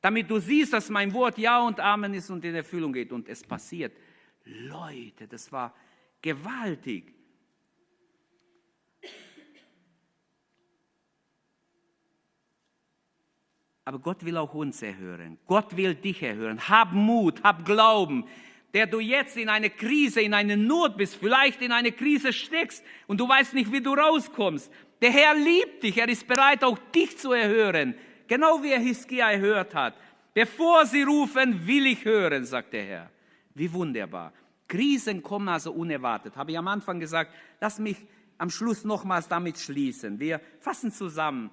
Damit 0.00 0.30
du 0.30 0.38
siehst, 0.38 0.72
dass 0.74 0.90
mein 0.90 1.12
Wort 1.14 1.38
Ja 1.38 1.60
und 1.62 1.80
Amen 1.80 2.12
ist 2.12 2.28
und 2.28 2.44
in 2.44 2.54
Erfüllung 2.54 2.92
geht. 2.92 3.10
Und 3.10 3.28
es 3.28 3.42
passiert. 3.42 3.96
Leute, 4.44 5.26
das 5.26 5.50
war 5.50 5.74
gewaltig. 6.20 7.14
Aber 13.86 13.98
Gott 13.98 14.24
will 14.24 14.36
auch 14.36 14.54
uns 14.54 14.82
erhören. 14.82 15.38
Gott 15.46 15.76
will 15.76 15.94
dich 15.94 16.22
erhören. 16.22 16.68
Hab 16.68 16.92
Mut, 16.92 17.42
hab 17.42 17.64
Glauben 17.64 18.24
der 18.74 18.88
du 18.88 18.98
jetzt 18.98 19.36
in 19.36 19.48
eine 19.48 19.70
Krise, 19.70 20.20
in 20.20 20.34
eine 20.34 20.56
Not 20.56 20.96
bist, 20.96 21.14
vielleicht 21.14 21.62
in 21.62 21.70
eine 21.70 21.92
Krise 21.92 22.32
steckst 22.32 22.84
und 23.06 23.20
du 23.20 23.28
weißt 23.28 23.54
nicht, 23.54 23.72
wie 23.72 23.80
du 23.80 23.94
rauskommst. 23.94 24.70
Der 25.00 25.12
Herr 25.12 25.34
liebt 25.34 25.84
dich, 25.84 25.96
er 25.96 26.08
ist 26.08 26.26
bereit, 26.26 26.64
auch 26.64 26.78
dich 26.92 27.16
zu 27.16 27.32
erhören, 27.32 27.94
genau 28.26 28.62
wie 28.62 28.72
er 28.72 28.80
Hiskia 28.80 29.30
erhört 29.30 29.74
hat. 29.74 29.94
Bevor 30.34 30.84
sie 30.86 31.02
rufen, 31.02 31.64
will 31.64 31.86
ich 31.86 32.04
hören, 32.04 32.44
sagt 32.44 32.72
der 32.72 32.84
Herr. 32.84 33.10
Wie 33.54 33.72
wunderbar. 33.72 34.32
Krisen 34.66 35.22
kommen 35.22 35.48
also 35.48 35.72
unerwartet. 35.72 36.36
Habe 36.36 36.50
ich 36.50 36.58
am 36.58 36.66
Anfang 36.66 36.98
gesagt, 36.98 37.32
lass 37.60 37.78
mich 37.78 37.96
am 38.38 38.50
Schluss 38.50 38.82
nochmals 38.82 39.28
damit 39.28 39.58
schließen. 39.58 40.18
Wir 40.18 40.40
fassen 40.58 40.90
zusammen. 40.90 41.50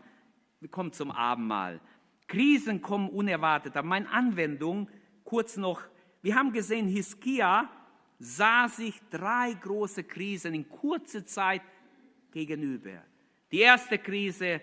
Wir 0.60 0.70
kommen 0.70 0.92
zum 0.94 1.12
Abendmahl. 1.12 1.80
Krisen 2.28 2.82
kommen 2.82 3.10
unerwartet. 3.10 3.78
Aber 3.78 3.88
meine 3.88 4.10
Anwendung, 4.10 4.90
kurz 5.24 5.58
noch 5.58 5.82
wir 6.22 6.36
haben 6.36 6.52
gesehen, 6.52 6.88
Hiskia 6.88 7.70
sah 8.20 8.68
sich 8.68 9.02
drei 9.10 9.54
große 9.54 10.04
Krisen 10.04 10.54
in 10.54 10.70
kurzer 10.70 11.26
Zeit 11.26 11.64
gegenüber. 12.32 13.04
Die 13.52 13.60
erste 13.60 13.98
Krise, 13.98 14.62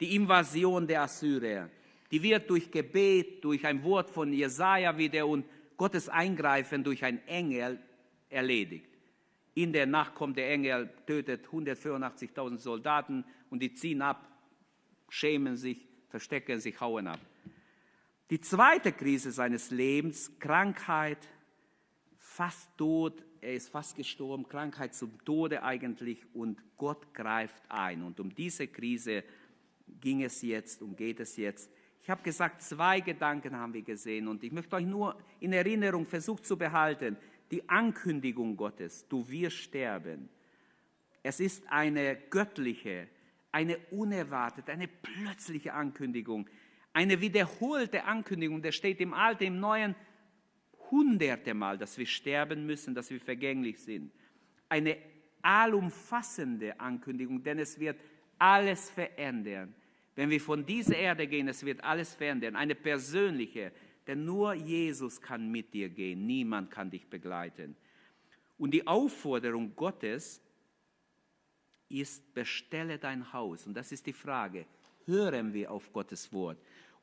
die 0.00 0.16
Invasion 0.16 0.86
der 0.86 1.02
Assyrer, 1.02 1.70
die 2.10 2.22
wird 2.22 2.50
durch 2.50 2.70
Gebet, 2.70 3.44
durch 3.44 3.64
ein 3.64 3.82
Wort 3.82 4.10
von 4.10 4.32
Jesaja 4.32 4.96
wieder 4.96 5.26
und 5.26 5.44
Gottes 5.76 6.08
Eingreifen 6.08 6.82
durch 6.82 7.04
einen 7.04 7.26
Engel 7.26 7.78
erledigt. 8.28 8.90
In 9.54 9.72
der 9.72 9.86
Nacht 9.86 10.14
kommt 10.14 10.36
der 10.36 10.50
Engel, 10.50 10.90
tötet 11.06 11.46
184.000 11.46 12.58
Soldaten 12.58 13.24
und 13.50 13.60
die 13.60 13.72
ziehen 13.72 14.02
ab, 14.02 14.28
schämen 15.08 15.56
sich, 15.56 15.86
verstecken 16.08 16.60
sich, 16.60 16.80
hauen 16.80 17.06
ab. 17.06 17.20
Die 18.28 18.40
zweite 18.40 18.92
Krise 18.92 19.30
seines 19.30 19.70
Lebens, 19.70 20.32
Krankheit, 20.40 21.28
fast 22.16 22.76
tot, 22.76 23.24
er 23.40 23.54
ist 23.54 23.68
fast 23.68 23.94
gestorben, 23.94 24.48
Krankheit 24.48 24.96
zum 24.96 25.24
Tode 25.24 25.62
eigentlich 25.62 26.26
und 26.34 26.60
Gott 26.76 27.14
greift 27.14 27.62
ein. 27.68 28.02
Und 28.02 28.18
um 28.18 28.34
diese 28.34 28.66
Krise 28.66 29.22
ging 30.00 30.24
es 30.24 30.42
jetzt, 30.42 30.82
um 30.82 30.96
geht 30.96 31.20
es 31.20 31.36
jetzt. 31.36 31.70
Ich 32.02 32.10
habe 32.10 32.22
gesagt, 32.24 32.62
zwei 32.62 32.98
Gedanken 32.98 33.54
haben 33.54 33.72
wir 33.72 33.82
gesehen 33.82 34.26
und 34.26 34.42
ich 34.42 34.50
möchte 34.50 34.74
euch 34.74 34.86
nur 34.86 35.16
in 35.38 35.52
Erinnerung 35.52 36.04
versucht 36.04 36.44
zu 36.44 36.58
behalten. 36.58 37.16
Die 37.52 37.68
Ankündigung 37.68 38.56
Gottes, 38.56 39.06
du 39.08 39.28
wirst 39.28 39.58
sterben. 39.58 40.28
Es 41.22 41.38
ist 41.38 41.62
eine 41.68 42.16
göttliche, 42.28 43.06
eine 43.52 43.78
unerwartete, 43.92 44.72
eine 44.72 44.88
plötzliche 44.88 45.74
Ankündigung 45.74 46.48
eine 46.96 47.20
wiederholte 47.20 48.04
Ankündigung, 48.04 48.62
der 48.62 48.72
steht 48.72 49.02
im 49.02 49.12
Alten, 49.12 49.44
im 49.44 49.60
Neuen 49.60 49.94
hunderte 50.90 51.52
Mal, 51.52 51.76
dass 51.76 51.98
wir 51.98 52.06
sterben 52.06 52.64
müssen, 52.64 52.94
dass 52.94 53.10
wir 53.10 53.20
vergänglich 53.20 53.78
sind. 53.78 54.10
Eine 54.70 54.96
allumfassende 55.42 56.80
Ankündigung, 56.80 57.42
denn 57.42 57.58
es 57.58 57.78
wird 57.78 58.00
alles 58.38 58.88
verändern. 58.88 59.74
Wenn 60.14 60.30
wir 60.30 60.40
von 60.40 60.64
dieser 60.64 60.96
Erde 60.96 61.26
gehen, 61.26 61.48
es 61.48 61.66
wird 61.66 61.84
alles 61.84 62.14
verändern. 62.14 62.56
Eine 62.56 62.74
persönliche, 62.74 63.72
denn 64.06 64.24
nur 64.24 64.54
Jesus 64.54 65.20
kann 65.20 65.50
mit 65.50 65.74
dir 65.74 65.90
gehen, 65.90 66.24
niemand 66.24 66.70
kann 66.70 66.90
dich 66.90 67.06
begleiten. 67.06 67.76
Und 68.56 68.70
die 68.70 68.86
Aufforderung 68.86 69.76
Gottes 69.76 70.40
ist, 71.90 72.32
bestelle 72.32 72.96
dein 72.96 73.34
Haus. 73.34 73.66
Und 73.66 73.74
das 73.74 73.92
ist 73.92 74.06
die 74.06 74.14
Frage, 74.14 74.64
hören 75.04 75.52
wir 75.52 75.70
auf 75.70 75.92
Gottes 75.92 76.32
Wort? 76.32 76.56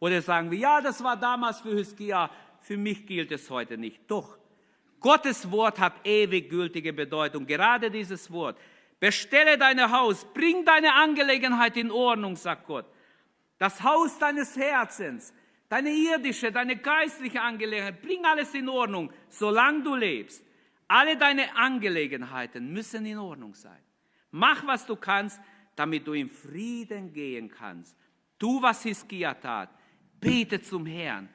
Oder 0.04 0.22
sagen 0.22 0.52
wir, 0.52 0.58
ja, 0.58 0.82
das 0.82 1.02
war 1.02 1.16
damals 1.16 1.62
für 1.62 1.74
Hiskia, 1.78 2.30
für 2.60 2.76
mich 2.76 3.06
gilt 3.06 3.32
es 3.32 3.50
heute 3.50 3.78
nicht. 3.78 4.02
Doch, 4.12 4.38
Gottes 5.00 5.50
Wort 5.50 5.80
hat 5.80 5.94
ewig 6.06 6.50
gültige 6.50 6.92
Bedeutung, 6.92 7.48
gerade 7.48 7.90
dieses 7.90 8.30
Wort. 8.30 8.60
Bestelle 9.00 9.58
dein 9.58 9.80
Haus, 9.90 10.26
bring 10.34 10.66
deine 10.66 10.94
Angelegenheit 10.94 11.78
in 11.78 11.90
Ordnung, 11.90 12.36
sagt 12.36 12.68
Gott. 12.68 12.86
das 13.58 13.82
Haus 13.82 14.20
deines 14.20 14.58
Herzens, 14.58 15.34
deine 15.70 15.92
irdische, 15.92 16.52
deine 16.52 16.76
geistliche 16.76 17.42
Angelegenheit, 17.42 18.02
bring 18.02 18.26
alles 18.26 18.54
in 18.54 18.68
Ordnung, 18.68 19.10
solange 19.30 19.84
du 19.84 19.96
lebst. 19.96 20.44
Alle 20.90 21.16
deine 21.16 21.56
Angelegenheiten 21.56 22.74
müssen 22.74 23.06
in 23.06 23.20
Ordnung 23.20 23.56
sein. 23.56 23.80
Mach, 24.32 24.68
was 24.68 24.86
du 24.86 24.98
kannst, 24.98 25.40
damit 25.78 26.06
du 26.06 26.12
in 26.12 26.30
Frieden 26.30 27.14
gehen 27.14 27.48
kannst. 27.48 27.96
Tu, 28.38 28.62
was 28.62 28.84
Hiskia 28.84 29.34
tat. 29.36 29.70
Bete 30.24 30.62
zum 30.62 30.86
Herrn. 30.86 31.30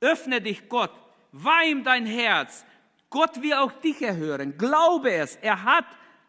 Öffne 0.00 0.40
dich 0.40 0.68
Gott. 0.68 0.92
Weih 1.32 1.74
dein 1.82 2.06
Herz. 2.06 2.64
Gott 3.10 3.40
will 3.42 3.54
auch 3.54 3.72
dich 3.72 4.00
erhören. 4.02 4.56
Glaube 4.56 5.10
es. 5.10 5.36
Er 5.36 5.62
hat 5.62 5.86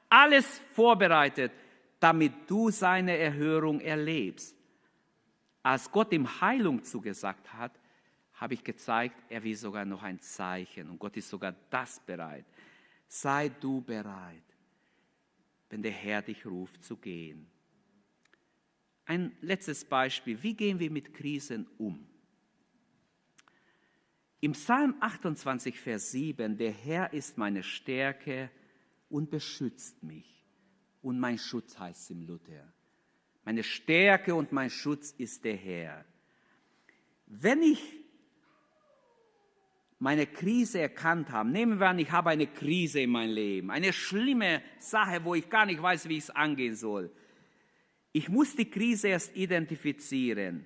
alles 0.10 0.62
vorbereitet, 0.74 1.52
damit 2.00 2.34
du 2.48 2.70
seine 2.70 3.18
Erhörung 3.18 3.82
erlebst. 3.82 4.56
Als 5.64 5.92
Gott 5.92 6.14
ihm 6.14 6.42
Heilung 6.42 6.84
zugesagt 6.84 7.54
hat, 7.54 7.74
habe 8.36 8.54
ich 8.54 8.64
gezeigt, 8.64 9.16
er 9.30 9.44
will 9.44 9.56
sogar 9.56 9.84
noch 9.84 10.04
ein 10.04 10.20
Zeichen. 10.22 10.90
Und 10.90 11.00
Gott 11.00 11.18
ist 11.18 11.30
sogar 11.30 11.56
das 11.70 12.00
bereit. 12.00 12.46
Sei 13.08 13.50
du 13.50 13.82
bereit, 13.82 14.44
wenn 15.70 15.82
der 15.82 15.92
Herr 15.92 16.22
dich 16.22 16.46
ruft, 16.46 16.84
zu 16.84 16.98
gehen. 16.98 17.50
Ein 19.08 19.32
letztes 19.40 19.86
Beispiel. 19.86 20.44
Wie 20.44 20.54
gehen 20.54 20.80
wir 20.80 20.92
mit 20.92 21.14
Krisen 21.14 21.66
um? 21.78 22.06
Im 24.42 24.52
Psalm 24.52 24.96
28, 25.00 25.80
Vers 25.80 26.12
7, 26.12 26.58
der 26.58 26.72
Herr 26.72 27.14
ist 27.14 27.38
meine 27.38 27.64
Stärke 27.64 28.52
und 29.10 29.32
beschützt 29.32 30.04
mich. 30.04 30.44
Und 31.02 31.20
mein 31.20 31.38
Schutz 31.38 31.80
heißt 31.80 32.02
es 32.02 32.10
im 32.10 32.28
Luther. 32.28 32.74
Meine 33.46 33.64
Stärke 33.64 34.36
und 34.36 34.52
mein 34.52 34.70
Schutz 34.70 35.12
ist 35.12 35.46
der 35.46 35.56
Herr. 35.56 36.04
Wenn 37.28 37.62
ich 37.64 37.82
meine 40.00 40.28
Krise 40.28 40.82
erkannt 40.82 41.32
habe, 41.32 41.50
nehmen 41.50 41.80
wir 41.80 41.88
an, 41.88 41.98
ich 41.98 42.12
habe 42.12 42.30
eine 42.30 42.48
Krise 42.48 43.00
in 43.00 43.12
meinem 43.12 43.34
Leben, 43.34 43.72
eine 43.72 43.94
schlimme 43.94 44.62
Sache, 44.80 45.24
wo 45.24 45.34
ich 45.34 45.50
gar 45.50 45.66
nicht 45.66 45.82
weiß, 45.82 46.10
wie 46.10 46.18
ich 46.18 46.26
es 46.26 46.30
angehen 46.30 46.76
soll. 46.76 47.10
Ich 48.18 48.30
muss 48.30 48.56
die 48.56 48.68
Krise 48.68 49.10
erst 49.10 49.36
identifizieren. 49.36 50.66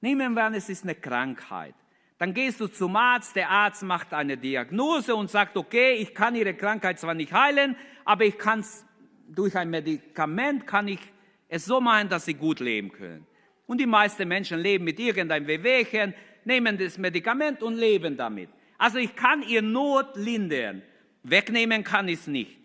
Nehmen 0.00 0.34
wir 0.34 0.42
an, 0.42 0.54
es 0.54 0.68
ist 0.68 0.82
eine 0.82 0.96
Krankheit. 0.96 1.76
Dann 2.18 2.34
gehst 2.34 2.58
du 2.58 2.66
zum 2.66 2.96
Arzt, 2.96 3.36
der 3.36 3.48
Arzt 3.48 3.84
macht 3.84 4.12
eine 4.12 4.36
Diagnose 4.36 5.14
und 5.14 5.30
sagt, 5.30 5.56
okay, 5.56 5.92
ich 5.92 6.12
kann 6.12 6.34
Ihre 6.34 6.54
Krankheit 6.54 6.98
zwar 6.98 7.14
nicht 7.14 7.32
heilen, 7.32 7.76
aber 8.04 8.24
ich 8.24 8.36
kann 8.36 8.60
es 8.60 8.84
durch 9.28 9.56
ein 9.56 9.70
Medikament, 9.70 10.66
kann 10.66 10.88
ich 10.88 10.98
es 11.46 11.66
so 11.66 11.80
machen, 11.80 12.08
dass 12.08 12.24
Sie 12.24 12.34
gut 12.34 12.58
leben 12.58 12.90
können. 12.90 13.24
Und 13.68 13.78
die 13.78 13.86
meisten 13.86 14.26
Menschen 14.26 14.58
leben 14.58 14.82
mit 14.82 14.98
irgendeinem 14.98 15.46
Wehwehchen, 15.46 16.14
nehmen 16.44 16.76
das 16.76 16.98
Medikament 16.98 17.62
und 17.62 17.76
leben 17.76 18.16
damit. 18.16 18.50
Also 18.76 18.98
ich 18.98 19.14
kann 19.14 19.44
ihr 19.44 19.62
Not 19.62 20.16
lindern. 20.16 20.82
Wegnehmen 21.22 21.84
kann 21.84 22.08
ich 22.08 22.18
es 22.18 22.26
nicht. 22.26 22.58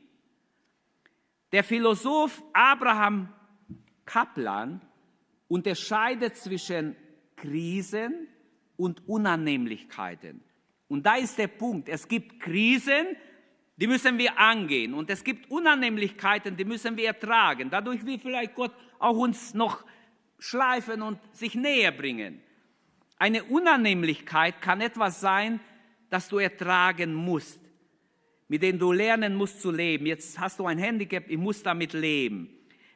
Der 1.52 1.64
Philosoph 1.64 2.42
Abraham 2.52 3.30
Kaplan 4.06 4.82
unterscheidet 5.48 6.38
zwischen 6.38 6.96
Krisen 7.36 8.28
und 8.78 9.08
Unannehmlichkeiten. 9.08 10.44
Und 10.88 11.06
da 11.06 11.16
ist 11.16 11.38
der 11.38 11.48
Punkt. 11.48 11.90
Es 11.90 12.08
gibt 12.08 12.40
Krisen, 12.40 13.16
die 13.78 13.88
müssen 13.88 14.18
wir 14.18 14.38
angehen. 14.38 14.94
Und 14.94 15.10
es 15.10 15.24
gibt 15.24 15.50
Unannehmlichkeiten, 15.52 16.56
die 16.56 16.66
müssen 16.66 16.96
wir 16.98 17.08
ertragen. 17.08 17.70
Dadurch 17.70 18.06
will 18.06 18.20
vielleicht 18.20 18.56
Gott 18.56 18.74
auch 19.00 19.18
uns 19.18 19.54
noch 19.54 19.84
schleifen 20.40 21.02
und 21.02 21.20
sich 21.34 21.56
näher 21.56 21.92
bringen. 21.92 22.42
Eine 23.18 23.44
Unannehmlichkeit 23.44 24.62
kann 24.62 24.82
etwas 24.82 25.22
sein, 25.22 25.60
das 26.10 26.28
du 26.30 26.38
ertragen 26.38 27.14
musst, 27.14 27.60
mit 28.48 28.62
dem 28.62 28.78
du 28.78 28.92
lernen 28.92 29.36
musst 29.36 29.62
zu 29.62 29.72
leben. 29.72 30.06
Jetzt 30.06 30.40
hast 30.40 30.60
du 30.60 30.68
ein 30.68 30.78
Handicap, 30.78 31.24
ich 31.28 31.38
muss 31.38 31.64
damit 31.64 31.94
leben. 31.94 32.55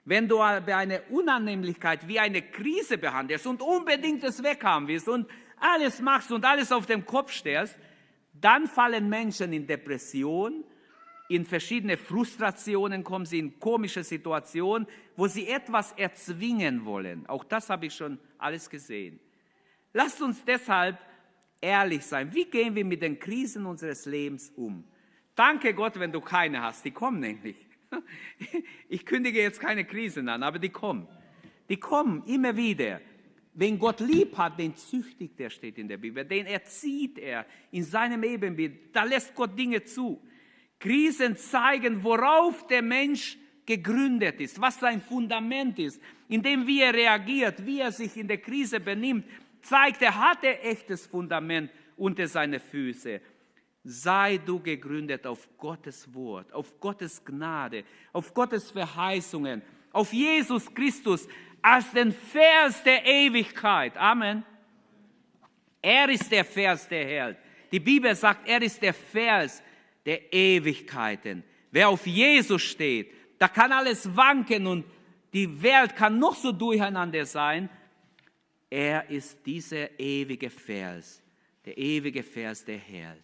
Wenn 0.10 0.28
du 0.28 0.42
aber 0.42 0.76
eine 0.76 1.04
Unannehmlichkeit 1.04 2.08
wie 2.08 2.18
eine 2.18 2.42
Krise 2.42 2.98
behandelst 2.98 3.46
und 3.46 3.62
unbedingt 3.62 4.24
es 4.24 4.42
weghaben 4.42 4.88
willst 4.88 5.08
und 5.08 5.30
alles 5.60 6.02
machst 6.02 6.32
und 6.32 6.44
alles 6.46 6.72
auf 6.72 6.88
den 6.88 7.06
Kopf 7.06 7.32
stellst, 7.32 7.78
dann 8.34 8.66
fallen 8.66 9.08
Menschen 9.08 9.54
in 9.54 9.68
Depression, 9.68 10.64
in 11.28 11.46
verschiedene 11.46 11.96
Frustrationen 11.96 13.04
kommen 13.04 13.28
sie 13.28 13.38
in 13.38 13.60
komische 13.60 14.04
Situationen, 14.04 14.88
wo 15.16 15.28
sie 15.28 15.48
etwas 15.48 15.92
erzwingen 15.92 16.86
wollen. 16.86 17.28
Auch 17.28 17.44
das 17.44 17.70
habe 17.70 17.86
ich 17.86 17.94
schon 17.94 18.18
alles 18.40 18.68
gesehen. 18.68 19.20
Lasst 19.94 20.24
uns 20.24 20.44
deshalb 20.44 20.98
ehrlich 21.62 22.04
sein. 22.04 22.34
Wie 22.34 22.46
gehen 22.46 22.74
wir 22.74 22.84
mit 22.84 23.04
den 23.04 23.20
Krisen 23.20 23.64
unseres 23.68 24.08
Lebens 24.08 24.52
um? 24.56 24.84
Danke 25.36 25.72
Gott, 25.76 26.00
wenn 26.00 26.12
du 26.12 26.20
keine 26.20 26.64
hast. 26.64 26.84
Die 26.84 26.90
kommen 26.90 27.20
nämlich. 27.20 27.69
Ich 28.90 29.06
kündige 29.06 29.42
jetzt 29.42 29.60
keine 29.60 29.86
Krisen 29.86 30.30
an, 30.30 30.44
aber 30.44 30.60
die 30.60 30.70
kommen. 30.70 31.08
Die 31.70 31.78
kommen 31.78 32.24
immer 32.26 32.56
wieder. 32.56 33.02
Wen 33.54 33.78
Gott 33.78 34.00
lieb 34.00 34.38
hat, 34.38 34.58
den 34.58 34.76
züchtigt 34.76 35.40
er, 35.40 35.50
steht 35.50 35.78
in 35.78 35.88
der 35.88 35.98
Bibel. 35.98 36.24
Den 36.24 36.46
erzieht 36.46 37.20
er 37.20 37.46
in 37.72 37.84
seinem 37.84 38.24
Ebenbild. 38.24 38.96
Da 38.96 39.04
lässt 39.04 39.36
Gott 39.36 39.58
Dinge 39.58 39.84
zu. 39.84 40.22
Krisen 40.80 41.36
zeigen, 41.36 42.04
worauf 42.04 42.66
der 42.68 42.82
Mensch 42.82 43.38
gegründet 43.66 44.40
ist, 44.40 44.60
was 44.60 44.80
sein 44.80 45.02
Fundament 45.02 45.78
ist, 45.78 46.02
indem 46.28 46.66
wie 46.66 46.82
er 46.82 46.94
reagiert, 46.94 47.66
wie 47.66 47.82
er 47.82 47.92
sich 47.92 48.18
in 48.18 48.28
der 48.28 48.40
Krise 48.40 48.80
benimmt, 48.80 49.26
zeigt, 49.62 50.02
er 50.02 50.16
hatte 50.16 50.60
echtes 50.62 51.06
Fundament 51.06 51.70
unter 51.98 52.28
seine 52.28 52.60
Füße. 52.60 53.22
Sei 53.84 54.38
du 54.38 54.60
gegründet 54.60 55.26
auf 55.26 55.48
Gottes 55.58 56.14
Wort, 56.14 56.52
auf 56.54 56.80
Gottes 56.80 57.24
Gnade, 57.24 57.84
auf 58.12 58.34
Gottes 58.34 58.72
Verheißungen, 58.72 59.62
auf 59.92 60.12
Jesus 60.12 60.74
Christus, 60.74 61.28
als 61.62 61.92
den 61.92 62.12
Vers 62.12 62.84
der 62.84 63.06
Ewigkeit. 63.06 63.98
Amen. 63.98 64.44
Er 65.82 66.10
ist 66.10 66.30
der 66.32 66.46
Vers, 66.46 66.88
der 66.88 67.06
hält. 67.06 67.38
Die 67.72 67.80
Bibel 67.80 68.14
sagt, 68.16 68.48
er 68.48 68.62
ist 68.62 68.82
der 68.82 68.94
Vers 68.94 69.64
der 70.06 70.34
Ewigkeiten. 70.34 71.44
Wer 71.72 71.90
auf 71.90 72.06
Jesus 72.06 72.62
steht, 72.62 73.14
da 73.38 73.48
kann 73.48 73.72
alles 73.72 74.16
wanken 74.16 74.68
und 74.68 74.86
die 75.34 75.62
Welt 75.62 75.96
kann 75.96 76.18
noch 76.18 76.36
so 76.36 76.52
durcheinander 76.52 77.26
sein. 77.26 77.70
Er 78.70 79.10
ist 79.10 79.46
dieser 79.46 80.00
ewige 80.00 80.50
Vers, 80.50 81.22
der 81.66 81.78
ewige 81.78 82.24
Vers, 82.24 82.66
der 82.66 82.78
hält. 82.78 83.24